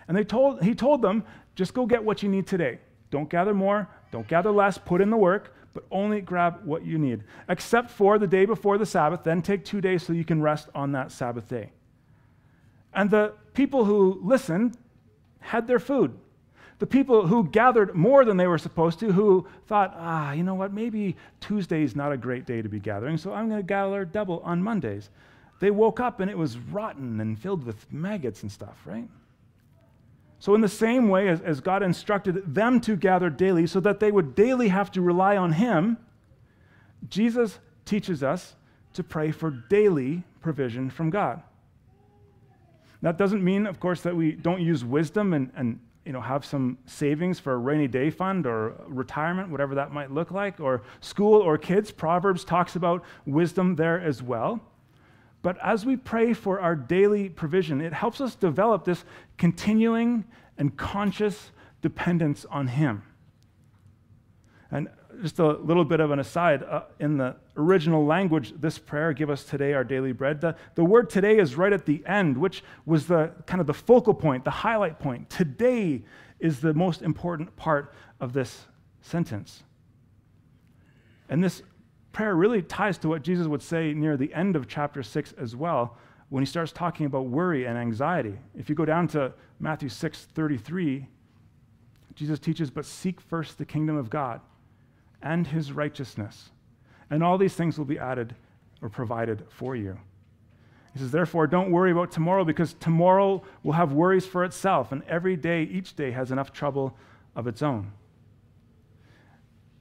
And 0.06 0.16
they 0.16 0.24
told, 0.24 0.62
He 0.62 0.74
told 0.74 1.02
them, 1.02 1.24
Just 1.56 1.74
go 1.74 1.86
get 1.86 2.04
what 2.04 2.22
you 2.22 2.28
need 2.28 2.46
today. 2.46 2.78
Don't 3.10 3.28
gather 3.28 3.54
more, 3.54 3.88
don't 4.12 4.28
gather 4.28 4.50
less, 4.50 4.78
put 4.78 5.00
in 5.00 5.10
the 5.10 5.16
work, 5.16 5.54
but 5.74 5.84
only 5.90 6.20
grab 6.20 6.60
what 6.64 6.84
you 6.84 6.98
need. 6.98 7.24
Except 7.48 7.90
for 7.90 8.18
the 8.18 8.26
day 8.26 8.44
before 8.44 8.78
the 8.78 8.86
Sabbath, 8.86 9.24
then 9.24 9.42
take 9.42 9.64
two 9.64 9.80
days 9.80 10.02
so 10.02 10.12
you 10.12 10.24
can 10.24 10.40
rest 10.40 10.68
on 10.74 10.92
that 10.92 11.10
Sabbath 11.10 11.48
day. 11.48 11.70
And 12.94 13.10
the 13.10 13.34
people 13.54 13.84
who 13.84 14.20
listened 14.22 14.76
had 15.40 15.66
their 15.66 15.78
food. 15.78 16.16
The 16.78 16.86
people 16.86 17.26
who 17.26 17.44
gathered 17.44 17.94
more 17.94 18.24
than 18.24 18.36
they 18.36 18.46
were 18.46 18.58
supposed 18.58 19.00
to, 19.00 19.12
who 19.12 19.46
thought, 19.66 19.94
ah, 19.96 20.32
you 20.32 20.44
know 20.44 20.54
what, 20.54 20.72
maybe 20.72 21.16
Tuesday's 21.40 21.96
not 21.96 22.12
a 22.12 22.16
great 22.16 22.46
day 22.46 22.62
to 22.62 22.68
be 22.68 22.78
gathering, 22.78 23.16
so 23.16 23.32
I'm 23.32 23.48
going 23.48 23.60
to 23.60 23.66
gather 23.66 24.04
double 24.04 24.40
on 24.44 24.62
Mondays. 24.62 25.10
They 25.60 25.72
woke 25.72 25.98
up 25.98 26.20
and 26.20 26.30
it 26.30 26.38
was 26.38 26.56
rotten 26.56 27.20
and 27.20 27.36
filled 27.36 27.64
with 27.64 27.92
maggots 27.92 28.42
and 28.42 28.52
stuff, 28.52 28.76
right? 28.84 29.08
So, 30.40 30.54
in 30.54 30.60
the 30.60 30.68
same 30.68 31.08
way 31.08 31.28
as, 31.28 31.40
as 31.40 31.60
God 31.60 31.82
instructed 31.82 32.54
them 32.54 32.80
to 32.82 32.94
gather 32.94 33.28
daily 33.28 33.66
so 33.66 33.80
that 33.80 33.98
they 33.98 34.12
would 34.12 34.36
daily 34.36 34.68
have 34.68 34.92
to 34.92 35.02
rely 35.02 35.36
on 35.36 35.52
Him, 35.52 35.96
Jesus 37.08 37.58
teaches 37.84 38.22
us 38.22 38.54
to 38.92 39.02
pray 39.02 39.32
for 39.32 39.50
daily 39.50 40.22
provision 40.40 40.90
from 40.90 41.10
God. 41.10 41.42
That 43.02 43.16
doesn't 43.16 43.42
mean, 43.42 43.66
of 43.66 43.78
course, 43.80 44.00
that 44.02 44.14
we 44.16 44.32
don't 44.32 44.60
use 44.60 44.84
wisdom 44.84 45.32
and, 45.32 45.50
and 45.54 45.78
you 46.04 46.12
know, 46.12 46.20
have 46.20 46.44
some 46.44 46.78
savings 46.86 47.38
for 47.38 47.52
a 47.52 47.58
rainy 47.58 47.86
day 47.86 48.10
fund 48.10 48.46
or 48.46 48.74
retirement, 48.86 49.50
whatever 49.50 49.74
that 49.74 49.92
might 49.92 50.10
look 50.10 50.30
like, 50.30 50.58
or 50.58 50.82
school 51.00 51.40
or 51.40 51.58
kids. 51.58 51.90
Proverbs 51.90 52.44
talks 52.44 52.76
about 52.76 53.04
wisdom 53.26 53.76
there 53.76 54.00
as 54.00 54.22
well. 54.22 54.60
But 55.42 55.58
as 55.62 55.86
we 55.86 55.96
pray 55.96 56.32
for 56.32 56.60
our 56.60 56.74
daily 56.74 57.28
provision, 57.28 57.80
it 57.80 57.92
helps 57.92 58.20
us 58.20 58.34
develop 58.34 58.84
this 58.84 59.04
continuing 59.36 60.24
and 60.56 60.76
conscious 60.76 61.52
dependence 61.82 62.44
on 62.50 62.66
Him. 62.66 63.02
And 64.70 64.88
just 65.20 65.38
a 65.38 65.52
little 65.52 65.84
bit 65.84 66.00
of 66.00 66.10
an 66.10 66.18
aside 66.18 66.62
uh, 66.62 66.82
in 67.00 67.16
the 67.16 67.36
original 67.56 68.04
language, 68.04 68.54
this 68.60 68.78
prayer, 68.78 69.12
give 69.12 69.30
us 69.30 69.44
today 69.44 69.72
our 69.72 69.84
daily 69.84 70.12
bread. 70.12 70.40
The, 70.40 70.56
the 70.74 70.84
word 70.84 71.10
today 71.10 71.38
is 71.38 71.56
right 71.56 71.72
at 71.72 71.86
the 71.86 72.02
end, 72.06 72.36
which 72.38 72.62
was 72.86 73.06
the 73.06 73.32
kind 73.46 73.60
of 73.60 73.66
the 73.66 73.74
focal 73.74 74.14
point, 74.14 74.44
the 74.44 74.50
highlight 74.50 74.98
point. 74.98 75.28
Today 75.28 76.04
is 76.38 76.60
the 76.60 76.72
most 76.72 77.02
important 77.02 77.54
part 77.56 77.94
of 78.20 78.32
this 78.32 78.66
sentence. 79.00 79.62
And 81.28 81.42
this 81.42 81.62
prayer 82.12 82.34
really 82.34 82.62
ties 82.62 82.98
to 82.98 83.08
what 83.08 83.22
Jesus 83.22 83.46
would 83.46 83.62
say 83.62 83.92
near 83.92 84.16
the 84.16 84.32
end 84.32 84.56
of 84.56 84.68
chapter 84.68 85.02
6 85.02 85.34
as 85.38 85.56
well 85.56 85.96
when 86.28 86.42
he 86.42 86.46
starts 86.46 86.72
talking 86.72 87.06
about 87.06 87.26
worry 87.26 87.66
and 87.66 87.76
anxiety. 87.76 88.38
If 88.56 88.68
you 88.68 88.74
go 88.74 88.84
down 88.84 89.08
to 89.08 89.32
Matthew 89.58 89.88
6 89.88 90.26
33, 90.34 91.06
Jesus 92.14 92.38
teaches, 92.38 92.70
But 92.70 92.84
seek 92.84 93.20
first 93.20 93.58
the 93.58 93.64
kingdom 93.64 93.96
of 93.96 94.10
God 94.10 94.40
and 95.22 95.46
his 95.46 95.72
righteousness, 95.72 96.50
and 97.10 97.22
all 97.22 97.38
these 97.38 97.54
things 97.54 97.78
will 97.78 97.84
be 97.84 97.98
added 97.98 98.34
or 98.80 98.88
provided 98.88 99.44
for 99.48 99.74
you. 99.74 99.98
He 100.92 100.98
says, 101.00 101.10
Therefore, 101.10 101.46
don't 101.46 101.70
worry 101.70 101.92
about 101.92 102.10
tomorrow 102.10 102.44
because 102.44 102.74
tomorrow 102.74 103.42
will 103.62 103.72
have 103.72 103.92
worries 103.92 104.26
for 104.26 104.44
itself, 104.44 104.92
and 104.92 105.02
every 105.04 105.36
day, 105.36 105.62
each 105.62 105.96
day, 105.96 106.10
has 106.12 106.30
enough 106.30 106.52
trouble 106.52 106.96
of 107.36 107.46
its 107.46 107.62
own. 107.62 107.92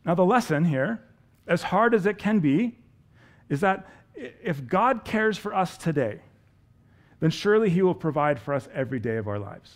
Now, 0.06 0.16
the 0.16 0.26
lesson 0.26 0.66
here, 0.66 1.02
as 1.48 1.64
hard 1.64 1.94
as 1.94 2.06
it 2.06 2.18
can 2.18 2.40
be, 2.40 2.78
is 3.50 3.62
that 3.62 3.88
if 4.16 4.68
God 4.68 5.06
cares 5.06 5.38
for 5.38 5.54
us 5.54 5.78
today, 5.78 6.22
then 7.20 7.30
surely 7.30 7.70
He 7.70 7.82
will 7.82 7.96
provide 7.96 8.40
for 8.40 8.54
us 8.54 8.68
every 8.74 9.00
day 9.00 9.18
of 9.18 9.28
our 9.28 9.40
lives. 9.40 9.76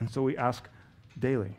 And 0.00 0.10
so 0.10 0.22
we 0.22 0.36
ask 0.36 0.68
daily. 1.18 1.58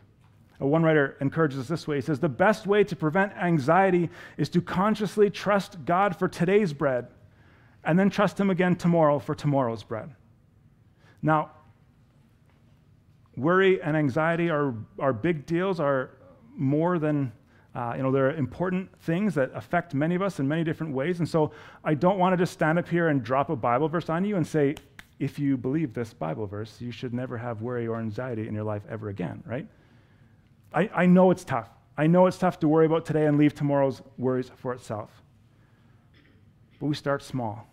One 0.58 0.82
writer 0.82 1.16
encourages 1.20 1.58
us 1.58 1.68
this 1.68 1.86
way. 1.86 1.96
He 1.96 2.02
says, 2.02 2.18
The 2.18 2.28
best 2.28 2.66
way 2.66 2.82
to 2.84 2.96
prevent 2.96 3.32
anxiety 3.36 4.08
is 4.38 4.48
to 4.50 4.62
consciously 4.62 5.28
trust 5.28 5.84
God 5.84 6.16
for 6.16 6.28
today's 6.28 6.72
bread 6.72 7.08
and 7.84 7.98
then 7.98 8.10
trust 8.10 8.40
Him 8.40 8.50
again 8.50 8.74
tomorrow 8.76 9.18
for 9.18 9.34
tomorrow's 9.34 9.82
bread. 9.82 10.14
Now, 11.22 11.50
worry 13.36 13.82
and 13.82 13.96
anxiety 13.96 14.48
are, 14.48 14.74
are 14.98 15.12
big 15.12 15.46
deals, 15.46 15.78
are 15.78 16.10
more 16.56 16.98
than, 16.98 17.32
uh, 17.74 17.94
you 17.96 18.02
know, 18.02 18.10
they're 18.10 18.32
important 18.32 18.88
things 19.00 19.34
that 19.34 19.50
affect 19.54 19.94
many 19.94 20.14
of 20.14 20.22
us 20.22 20.40
in 20.40 20.48
many 20.48 20.64
different 20.64 20.94
ways. 20.94 21.18
And 21.18 21.28
so 21.28 21.52
I 21.84 21.94
don't 21.94 22.18
want 22.18 22.32
to 22.32 22.36
just 22.36 22.54
stand 22.54 22.78
up 22.78 22.88
here 22.88 23.08
and 23.08 23.22
drop 23.22 23.50
a 23.50 23.56
Bible 23.56 23.88
verse 23.88 24.08
on 24.08 24.24
you 24.24 24.36
and 24.36 24.46
say, 24.46 24.74
if 25.18 25.38
you 25.38 25.56
believe 25.56 25.94
this 25.94 26.12
Bible 26.12 26.46
verse, 26.46 26.80
you 26.80 26.90
should 26.90 27.14
never 27.14 27.38
have 27.38 27.62
worry 27.62 27.86
or 27.86 27.96
anxiety 27.96 28.48
in 28.48 28.54
your 28.54 28.64
life 28.64 28.82
ever 28.88 29.08
again, 29.08 29.42
right? 29.46 29.66
I, 30.76 30.90
I 30.94 31.06
know 31.06 31.30
it's 31.30 31.44
tough. 31.44 31.70
I 31.96 32.06
know 32.06 32.26
it's 32.26 32.36
tough 32.36 32.60
to 32.60 32.68
worry 32.68 32.84
about 32.84 33.06
today 33.06 33.24
and 33.24 33.38
leave 33.38 33.54
tomorrow's 33.54 34.02
worries 34.18 34.50
for 34.56 34.74
itself. 34.74 35.22
But 36.78 36.86
we 36.86 36.94
start 36.94 37.22
small. 37.22 37.66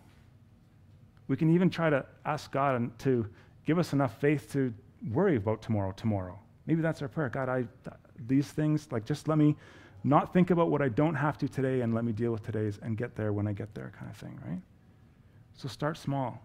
We 1.28 1.36
can 1.36 1.54
even 1.54 1.68
try 1.68 1.90
to 1.90 2.06
ask 2.24 2.50
God 2.50 2.98
to 3.00 3.26
give 3.66 3.78
us 3.78 3.92
enough 3.92 4.18
faith 4.20 4.50
to 4.52 4.72
worry 5.12 5.36
about 5.36 5.60
tomorrow, 5.60 5.92
tomorrow. 5.92 6.38
Maybe 6.66 6.80
that's 6.80 7.02
our 7.02 7.08
prayer. 7.08 7.28
God, 7.28 7.50
I, 7.50 7.64
these 8.26 8.48
things, 8.48 8.88
like 8.90 9.04
just 9.04 9.28
let 9.28 9.36
me 9.36 9.54
not 10.02 10.32
think 10.32 10.50
about 10.50 10.70
what 10.70 10.80
I 10.80 10.88
don't 10.88 11.14
have 11.14 11.36
to 11.38 11.48
today 11.48 11.82
and 11.82 11.94
let 11.94 12.04
me 12.04 12.12
deal 12.12 12.32
with 12.32 12.42
today's 12.42 12.78
and 12.82 12.96
get 12.96 13.14
there 13.16 13.34
when 13.34 13.46
I 13.46 13.52
get 13.52 13.74
there, 13.74 13.92
kind 13.98 14.10
of 14.10 14.16
thing, 14.16 14.40
right? 14.46 14.60
So 15.54 15.68
start 15.68 15.98
small. 15.98 16.42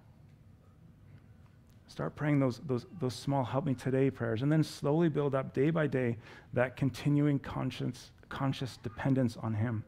Start 1.90 2.16
praying 2.16 2.40
those, 2.40 2.62
those, 2.68 2.86
those 3.02 3.16
small 3.16 3.44
help 3.44 3.66
me 3.66 3.74
today 3.74 4.12
prayers, 4.12 4.44
and 4.44 4.52
then 4.52 4.64
slowly 4.64 5.10
build 5.10 5.34
up 5.34 5.54
day 5.56 5.72
by 5.72 5.88
day 5.88 6.18
that 6.54 6.78
continuing 6.78 7.40
conscious, 7.40 8.12
conscious 8.30 8.78
dependence 8.78 9.38
on 9.38 9.56
Him. 9.56 9.84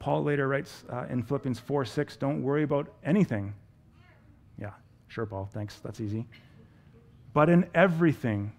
Paul 0.00 0.24
later 0.24 0.48
writes 0.48 0.84
uh, 0.92 1.06
in 1.08 1.22
Philippians 1.22 1.60
4 1.60 1.84
6, 1.84 2.16
don't 2.16 2.42
worry 2.42 2.64
about 2.64 2.92
anything. 3.04 3.54
Yeah, 4.60 4.72
sure, 5.06 5.26
Paul, 5.26 5.48
thanks, 5.52 5.78
that's 5.78 6.00
easy. 6.00 6.26
But 7.32 7.48
in 7.48 7.64
everything, 7.72 8.52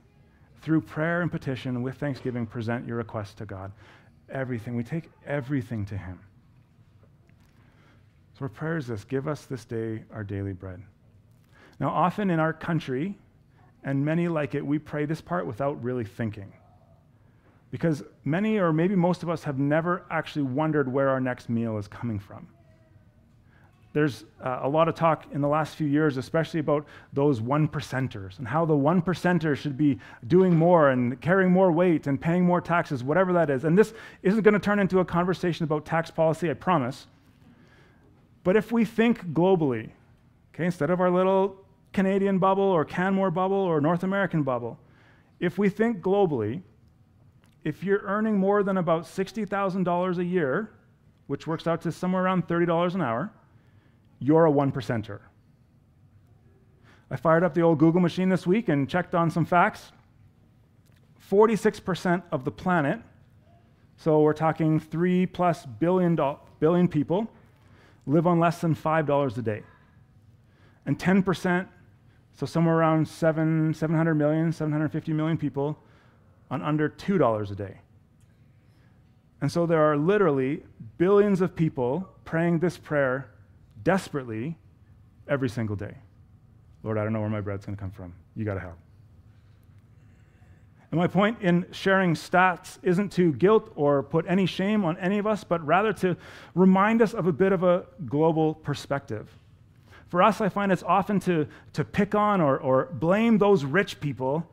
through 0.61 0.81
prayer 0.81 1.21
and 1.21 1.29
petition 1.29 1.81
with 1.81 1.95
thanksgiving, 1.97 2.45
present 2.45 2.87
your 2.87 2.97
requests 2.97 3.33
to 3.35 3.45
God. 3.45 3.73
Everything. 4.29 4.75
We 4.75 4.83
take 4.83 5.09
everything 5.25 5.85
to 5.87 5.97
Him. 5.97 6.19
So 8.37 8.43
our 8.43 8.49
prayer 8.49 8.77
is 8.77 8.87
this 8.87 9.03
give 9.03 9.27
us 9.27 9.45
this 9.45 9.65
day 9.65 10.03
our 10.13 10.23
daily 10.23 10.53
bread. 10.53 10.81
Now, 11.79 11.89
often 11.89 12.29
in 12.29 12.39
our 12.39 12.53
country, 12.53 13.17
and 13.83 14.03
many 14.03 14.27
like 14.27 14.55
it, 14.55 14.65
we 14.65 14.79
pray 14.79 15.05
this 15.05 15.21
part 15.21 15.45
without 15.45 15.81
really 15.81 16.03
thinking. 16.03 16.51
Because 17.71 18.03
many, 18.25 18.57
or 18.57 18.73
maybe 18.73 18.95
most 18.95 19.23
of 19.23 19.29
us, 19.29 19.43
have 19.43 19.59
never 19.59 20.05
actually 20.09 20.41
wondered 20.41 20.91
where 20.91 21.09
our 21.09 21.21
next 21.21 21.49
meal 21.49 21.77
is 21.77 21.87
coming 21.87 22.19
from. 22.19 22.47
There's 23.93 24.25
uh, 24.43 24.59
a 24.61 24.69
lot 24.69 24.87
of 24.87 24.95
talk 24.95 25.25
in 25.33 25.41
the 25.41 25.47
last 25.47 25.75
few 25.75 25.87
years, 25.87 26.17
especially 26.17 26.59
about 26.59 26.85
those 27.13 27.41
one 27.41 27.67
percenters 27.67 28.37
and 28.37 28.47
how 28.47 28.65
the 28.65 28.75
one 28.75 29.01
percenters 29.01 29.57
should 29.57 29.77
be 29.77 29.99
doing 30.27 30.55
more 30.55 30.89
and 30.89 31.19
carrying 31.21 31.51
more 31.51 31.71
weight 31.71 32.05
and 32.05 32.21
paying 32.21 32.45
more 32.45 32.61
taxes, 32.61 33.03
whatever 33.03 33.33
that 33.33 33.49
is. 33.49 33.63
And 33.63 33.75
this 33.75 33.93
isn't 34.21 34.43
going 34.43 34.53
to 34.53 34.59
turn 34.59 34.79
into 34.79 34.99
a 34.99 35.05
conversation 35.05 35.63
about 35.63 35.85
tax 35.85 36.11
policy, 36.11 36.51
I 36.51 36.53
promise. 36.53 37.07
But 38.43 38.55
if 38.55 38.71
we 38.71 38.85
think 38.85 39.33
globally, 39.33 39.89
okay, 40.53 40.65
instead 40.65 40.91
of 40.91 41.01
our 41.01 41.09
little 41.09 41.57
Canadian 41.93 42.39
bubble 42.39 42.63
or 42.63 42.85
Canmore 42.85 43.31
bubble 43.31 43.57
or 43.57 43.81
North 43.81 44.03
American 44.03 44.43
bubble. 44.43 44.79
If 45.39 45.57
we 45.57 45.69
think 45.69 46.01
globally, 46.01 46.61
if 47.63 47.83
you're 47.83 48.01
earning 48.03 48.37
more 48.37 48.63
than 48.63 48.77
about 48.77 49.03
$60,000 49.03 50.17
a 50.17 50.23
year, 50.23 50.71
which 51.27 51.47
works 51.47 51.67
out 51.67 51.81
to 51.81 51.91
somewhere 51.91 52.23
around 52.23 52.47
$30 52.47 52.95
an 52.95 53.01
hour, 53.01 53.31
you're 54.19 54.45
a 54.45 54.51
one 54.51 54.71
percenter. 54.71 55.19
I 57.11 57.15
fired 57.15 57.43
up 57.43 57.53
the 57.53 57.61
old 57.61 57.79
Google 57.79 58.01
machine 58.01 58.29
this 58.29 58.45
week 58.45 58.69
and 58.69 58.87
checked 58.87 59.15
on 59.15 59.31
some 59.31 59.45
facts. 59.45 59.91
46% 61.29 62.23
of 62.31 62.43
the 62.43 62.51
planet, 62.51 63.01
so 63.97 64.21
we're 64.21 64.33
talking 64.33 64.79
three 64.79 65.25
plus 65.25 65.65
billion, 65.65 66.15
do- 66.15 66.37
billion 66.59 66.87
people, 66.87 67.27
live 68.05 68.25
on 68.25 68.39
less 68.39 68.61
than 68.61 68.75
$5 68.75 69.37
a 69.37 69.41
day. 69.41 69.63
And 70.85 70.97
10% 70.97 71.67
so 72.39 72.45
somewhere 72.45 72.77
around 72.77 73.05
seven, 73.05 73.73
700 73.73 74.15
million, 74.15 74.53
750 74.53 75.11
million 75.11 75.37
people 75.37 75.77
on 76.49 76.61
under 76.61 76.87
$2 76.87 77.51
a 77.51 77.55
day. 77.55 77.81
And 79.41 79.51
so 79.51 79.65
there 79.65 79.81
are 79.81 79.97
literally 79.97 80.63
billions 80.97 81.41
of 81.41 81.53
people 81.53 82.07
praying 82.23 82.59
this 82.59 82.77
prayer 82.77 83.29
desperately 83.83 84.57
every 85.27 85.49
single 85.49 85.75
day. 85.75 85.97
Lord, 86.81 86.97
I 86.97 87.03
don't 87.03 87.11
know 87.11 87.19
where 87.19 87.29
my 87.29 87.41
bread's 87.41 87.65
going 87.65 87.75
to 87.75 87.81
come 87.81 87.91
from. 87.91 88.13
You 88.37 88.45
got 88.45 88.53
to 88.53 88.61
help. 88.61 88.77
And 90.91 90.97
my 90.97 91.07
point 91.07 91.41
in 91.41 91.65
sharing 91.71 92.13
stats 92.13 92.77
isn't 92.83 93.11
to 93.11 93.33
guilt 93.33 93.69
or 93.75 94.01
put 94.01 94.23
any 94.29 94.45
shame 94.45 94.85
on 94.85 94.97
any 94.99 95.17
of 95.17 95.27
us, 95.27 95.43
but 95.43 95.63
rather 95.65 95.91
to 95.91 96.15
remind 96.55 97.01
us 97.01 97.13
of 97.13 97.27
a 97.27 97.33
bit 97.33 97.51
of 97.51 97.63
a 97.63 97.83
global 98.05 98.53
perspective. 98.55 99.29
For 100.09 100.23
us, 100.23 100.41
I 100.41 100.49
find 100.49 100.71
it's 100.71 100.83
often 100.83 101.19
to, 101.21 101.47
to 101.73 101.83
pick 101.85 102.15
on 102.15 102.41
or, 102.41 102.57
or 102.57 102.85
blame 102.93 103.37
those 103.37 103.63
rich 103.63 103.99
people 103.99 104.47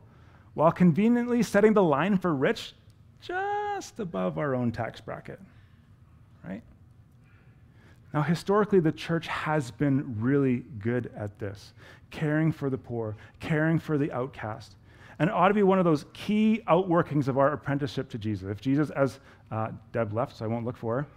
while 0.53 0.71
conveniently 0.71 1.43
setting 1.43 1.73
the 1.73 1.83
line 1.83 2.17
for 2.17 2.33
rich 2.33 2.73
just 3.21 3.99
above 3.99 4.37
our 4.37 4.55
own 4.55 4.71
tax 4.71 5.01
bracket. 5.01 5.39
Right? 6.43 6.61
Now, 8.13 8.21
historically, 8.21 8.79
the 8.79 8.91
church 8.91 9.27
has 9.27 9.71
been 9.71 10.19
really 10.19 10.63
good 10.79 11.11
at 11.15 11.37
this 11.39 11.73
caring 12.09 12.51
for 12.51 12.69
the 12.69 12.77
poor, 12.77 13.15
caring 13.39 13.79
for 13.79 13.97
the 13.97 14.11
outcast. 14.13 14.75
And 15.19 15.29
it 15.29 15.33
ought 15.33 15.49
to 15.49 15.53
be 15.53 15.63
one 15.63 15.79
of 15.79 15.85
those 15.85 16.05
key 16.13 16.61
outworkings 16.67 17.27
of 17.27 17.37
our 17.37 17.51
apprenticeship 17.51 18.09
to 18.11 18.17
Jesus. 18.17 18.49
If 18.49 18.61
Jesus, 18.61 18.91
as 18.91 19.19
uh, 19.51 19.69
Deb 19.91 20.13
left, 20.13 20.37
so 20.37 20.45
I 20.45 20.47
won't 20.47 20.65
look 20.65 20.77
for 20.77 21.01
her, 21.01 21.07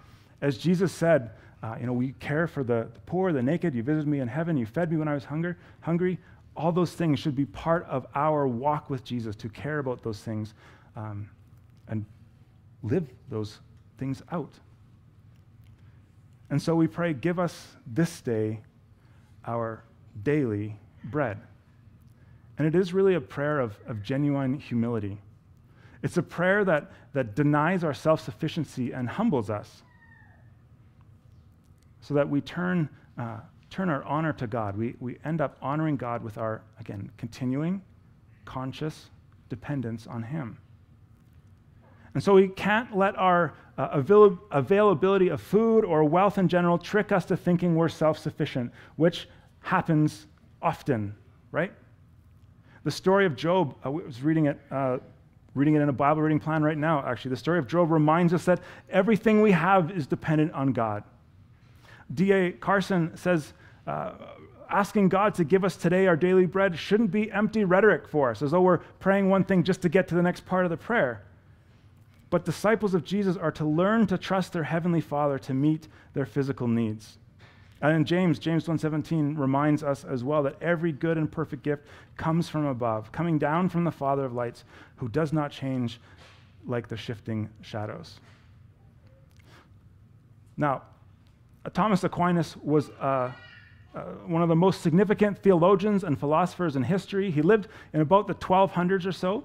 as 0.41 0.59
Jesus 0.59 0.91
said, 0.91 1.31
uh, 1.63 1.77
you 1.79 1.87
know, 1.87 1.93
we 1.93 2.13
care 2.21 2.47
for 2.47 2.65
the, 2.65 2.89
the, 2.93 3.01
poor, 3.07 3.33
the 3.33 3.43
naked, 3.43 3.75
you 3.75 3.83
visited 3.83 4.09
me 4.09 4.21
in 4.21 4.29
heaven, 4.29 4.57
you 4.57 4.67
fed 4.67 4.91
me 4.91 4.97
when 4.97 5.09
I 5.09 5.15
was 5.15 5.25
hunger, 5.25 5.59
hungry. 5.81 6.19
All 6.57 6.73
those 6.73 6.93
things 6.93 7.19
should 7.19 7.37
be 7.37 7.45
part 7.47 7.87
of 7.87 8.07
our 8.15 8.47
walk 8.47 8.91
with 8.91 9.05
Jesus 9.05 9.37
to 9.37 9.49
care 9.49 9.79
about 9.79 10.03
those 10.03 10.21
things 10.21 10.55
um, 10.97 11.29
and 11.89 12.05
live 12.83 13.07
those 13.29 13.59
things 13.99 14.23
out. 14.33 14.53
And 16.49 16.61
so 16.61 16.75
we 16.75 16.87
pray, 16.87 17.13
give 17.13 17.39
us 17.39 17.69
this 17.87 18.21
day 18.21 18.61
our 19.47 19.85
daily 20.23 20.77
bread. 21.05 21.39
And 22.59 22.67
it 22.67 22.75
is 22.75 22.93
really 22.93 23.15
a 23.15 23.21
prayer 23.21 23.61
of, 23.61 23.79
of 23.87 24.03
genuine 24.03 24.59
humility. 24.59 25.19
It's 26.03 26.17
a 26.17 26.23
prayer 26.23 26.65
that, 26.65 26.91
that 27.13 27.35
denies 27.37 27.85
our 27.85 27.95
self 27.95 28.23
sufficiency 28.23 28.93
and 28.93 29.09
humbles 29.09 29.51
us 29.51 29.83
so 32.01 32.15
that 32.15 32.29
we 32.29 32.41
turn, 32.41 32.89
uh, 33.19 33.39
turn 33.71 33.89
our 33.89 34.03
honor 34.05 34.33
to 34.35 34.47
God. 34.47 34.77
We, 34.77 34.97
we 35.01 35.19
end 35.25 35.41
up 35.41 35.57
honoring 35.61 35.97
God 35.97 36.23
with 36.23 36.39
our, 36.39 36.63
again, 36.79 37.11
continuing, 37.17 37.83
conscious 38.45 39.11
dependence 39.49 40.07
on 40.07 40.23
Him. 40.23 40.59
And 42.15 42.23
so 42.23 42.35
we 42.35 42.49
can't 42.49 42.97
let 42.97 43.17
our 43.17 43.55
uh, 43.79 43.89
avail- 43.93 44.39
availability 44.51 45.29
of 45.29 45.41
food 45.41 45.85
or 45.85 46.05
wealth 46.05 46.39
in 46.39 46.49
general 46.49 46.77
trick 46.77 47.13
us 47.13 47.25
to 47.27 47.37
thinking 47.37 47.77
we're 47.77 47.89
self 47.89 48.19
sufficient, 48.19 48.73
which 48.97 49.29
happens 49.61 50.27
often, 50.61 51.15
right? 51.53 51.73
The 52.85 52.91
story 52.91 53.27
of 53.27 53.37
Job, 53.37 53.77
uh, 53.85 53.89
I 53.89 53.91
was 53.91 54.23
reading 54.23 54.47
it, 54.47 54.59
uh, 54.71 54.99
reading 55.55 55.75
it 55.75 55.81
in 55.81 55.89
a 55.89 55.93
Bible 55.93 56.23
reading 56.23 56.41
plan 56.41 56.63
right 56.63 56.79
now, 56.79 57.05
actually. 57.07 57.31
The 57.31 57.37
story 57.37 57.59
of 57.59 57.69
Job 57.69 57.91
reminds 57.91 58.33
us 58.35 58.45
that 58.47 58.61
everything 58.89 59.41
we 59.43 59.53
have 59.53 59.91
is 59.91 60.07
dependent 60.07 60.53
on 60.53 60.73
God. 60.73 61.05
D.A. 62.15 62.53
Carson 62.53 63.17
says, 63.17 63.53
uh, 63.87 64.13
asking 64.69 65.09
God 65.09 65.35
to 65.35 65.45
give 65.45 65.65
us 65.65 65.77
today 65.77 66.07
our 66.07 66.17
daily 66.17 66.47
bread 66.47 66.79
shouldn't 66.79 67.11
be 67.11 67.31
empty 67.31 67.65
rhetoric 67.65 68.09
for 68.09 68.31
us, 68.31 68.43
as 68.43 68.51
though 68.51 68.63
we're 68.63 68.79
praying 68.99 69.29
one 69.29 69.45
thing 69.45 69.63
just 69.63 69.83
to 69.83 69.89
get 69.89 70.09
to 70.09 70.15
the 70.15 70.23
next 70.23 70.47
part 70.47 70.65
of 70.65 70.71
the 70.71 70.77
prayer. 70.77 71.23
But 72.31 72.45
disciples 72.45 72.95
of 72.95 73.05
Jesus 73.05 73.37
are 73.37 73.51
to 73.53 73.65
learn 73.65 74.07
to 74.07 74.17
trust 74.17 74.53
their 74.53 74.63
heavenly 74.63 75.01
Father 75.01 75.39
to 75.41 75.55
meet 75.55 75.89
their 76.15 76.27
physical 76.27 76.69
needs. 76.69 77.19
And 77.83 77.97
in 77.97 78.05
James, 78.05 78.39
James 78.39 78.67
1:17 78.67 79.37
reminds 79.39 79.83
us 79.83 80.05
as 80.05 80.23
well 80.23 80.43
that 80.43 80.61
every 80.61 80.93
good 80.93 81.17
and 81.17 81.31
perfect 81.31 81.63
gift 81.63 81.87
comes 82.17 82.49
from 82.49 82.67
above, 82.67 83.11
coming 83.11 83.39
down 83.39 83.69
from 83.69 83.85
the 83.85 83.91
Father 83.91 84.25
of 84.25 84.35
lights, 84.35 84.65
who 84.97 85.09
does 85.09 85.33
not 85.33 85.51
change 85.51 85.99
like 86.67 86.89
the 86.89 86.97
shifting 86.97 87.49
shadows. 87.63 88.21
Now, 90.57 90.83
Thomas 91.69 92.03
Aquinas 92.05 92.57
was 92.57 92.91
uh, 93.01 93.33
uh, 93.95 94.01
one 94.27 94.43
of 94.43 94.49
the 94.49 94.57
most 94.57 94.81
significant 94.81 95.39
theologians 95.43 96.05
and 96.05 96.19
philosophers 96.19 96.77
in 96.77 96.83
history. 96.83 97.31
He 97.31 97.43
lived 97.43 97.69
in 97.93 98.01
about 98.01 98.27
the 98.27 98.35
1200s 98.35 99.07
or 99.07 99.13
so. 99.13 99.45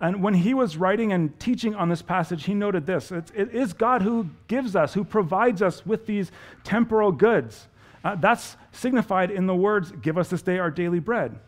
And 0.00 0.22
when 0.22 0.34
he 0.34 0.52
was 0.52 0.76
writing 0.76 1.12
and 1.12 1.38
teaching 1.40 1.74
on 1.74 1.88
this 1.88 2.02
passage, 2.02 2.44
he 2.44 2.54
noted 2.54 2.84
this 2.86 3.10
it's, 3.10 3.32
it 3.34 3.54
is 3.54 3.72
God 3.72 4.02
who 4.02 4.28
gives 4.46 4.76
us, 4.76 4.94
who 4.94 5.04
provides 5.04 5.62
us 5.62 5.84
with 5.86 6.06
these 6.06 6.30
temporal 6.64 7.10
goods. 7.10 7.68
Uh, 8.04 8.14
that's 8.14 8.56
signified 8.72 9.30
in 9.30 9.46
the 9.46 9.54
words, 9.54 9.90
Give 10.02 10.18
us 10.18 10.28
this 10.28 10.42
day 10.42 10.58
our 10.58 10.70
daily 10.70 11.00
bread. 11.00 11.38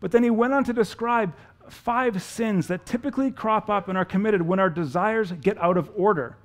But 0.00 0.10
then 0.10 0.22
he 0.22 0.30
went 0.30 0.54
on 0.54 0.64
to 0.64 0.72
describe 0.72 1.34
five 1.68 2.20
sins 2.22 2.68
that 2.68 2.86
typically 2.86 3.30
crop 3.30 3.70
up 3.70 3.88
and 3.88 3.96
are 3.96 4.04
committed 4.04 4.42
when 4.42 4.58
our 4.58 4.70
desires 4.70 5.32
get 5.32 5.56
out 5.58 5.76
of 5.76 5.90
order. 5.94 6.36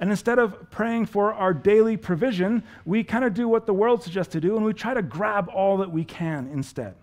And 0.00 0.10
instead 0.10 0.38
of 0.38 0.70
praying 0.70 1.06
for 1.06 1.32
our 1.32 1.52
daily 1.52 1.96
provision, 1.96 2.62
we 2.84 3.02
kind 3.02 3.24
of 3.24 3.34
do 3.34 3.48
what 3.48 3.66
the 3.66 3.74
world 3.74 4.02
suggests 4.02 4.32
to 4.32 4.40
do 4.40 4.56
and 4.56 4.64
we 4.64 4.72
try 4.72 4.94
to 4.94 5.02
grab 5.02 5.48
all 5.52 5.78
that 5.78 5.90
we 5.90 6.04
can 6.04 6.48
instead. 6.52 6.94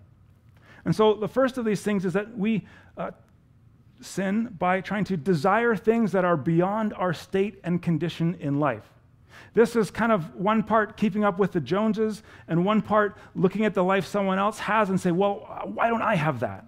And 0.84 0.94
so 0.94 1.14
the 1.14 1.28
first 1.28 1.58
of 1.58 1.64
these 1.64 1.82
things 1.82 2.04
is 2.04 2.14
that 2.14 2.36
we 2.38 2.66
uh, 2.96 3.10
sin 4.00 4.54
by 4.58 4.80
trying 4.80 5.04
to 5.04 5.16
desire 5.16 5.76
things 5.76 6.12
that 6.12 6.24
are 6.24 6.36
beyond 6.36 6.94
our 6.94 7.12
state 7.12 7.60
and 7.64 7.82
condition 7.82 8.36
in 8.40 8.60
life. 8.60 8.88
This 9.52 9.74
is 9.74 9.90
kind 9.90 10.12
of 10.12 10.34
one 10.34 10.62
part 10.62 10.96
keeping 10.96 11.24
up 11.24 11.38
with 11.38 11.52
the 11.52 11.60
Joneses, 11.60 12.22
and 12.46 12.64
one 12.64 12.82
part 12.82 13.16
looking 13.34 13.64
at 13.64 13.74
the 13.74 13.82
life 13.82 14.06
someone 14.06 14.38
else 14.38 14.58
has 14.60 14.90
and 14.90 15.00
say, 15.00 15.12
well, 15.12 15.64
why 15.74 15.88
don't 15.88 16.02
I 16.02 16.14
have 16.14 16.40
that? 16.40 16.66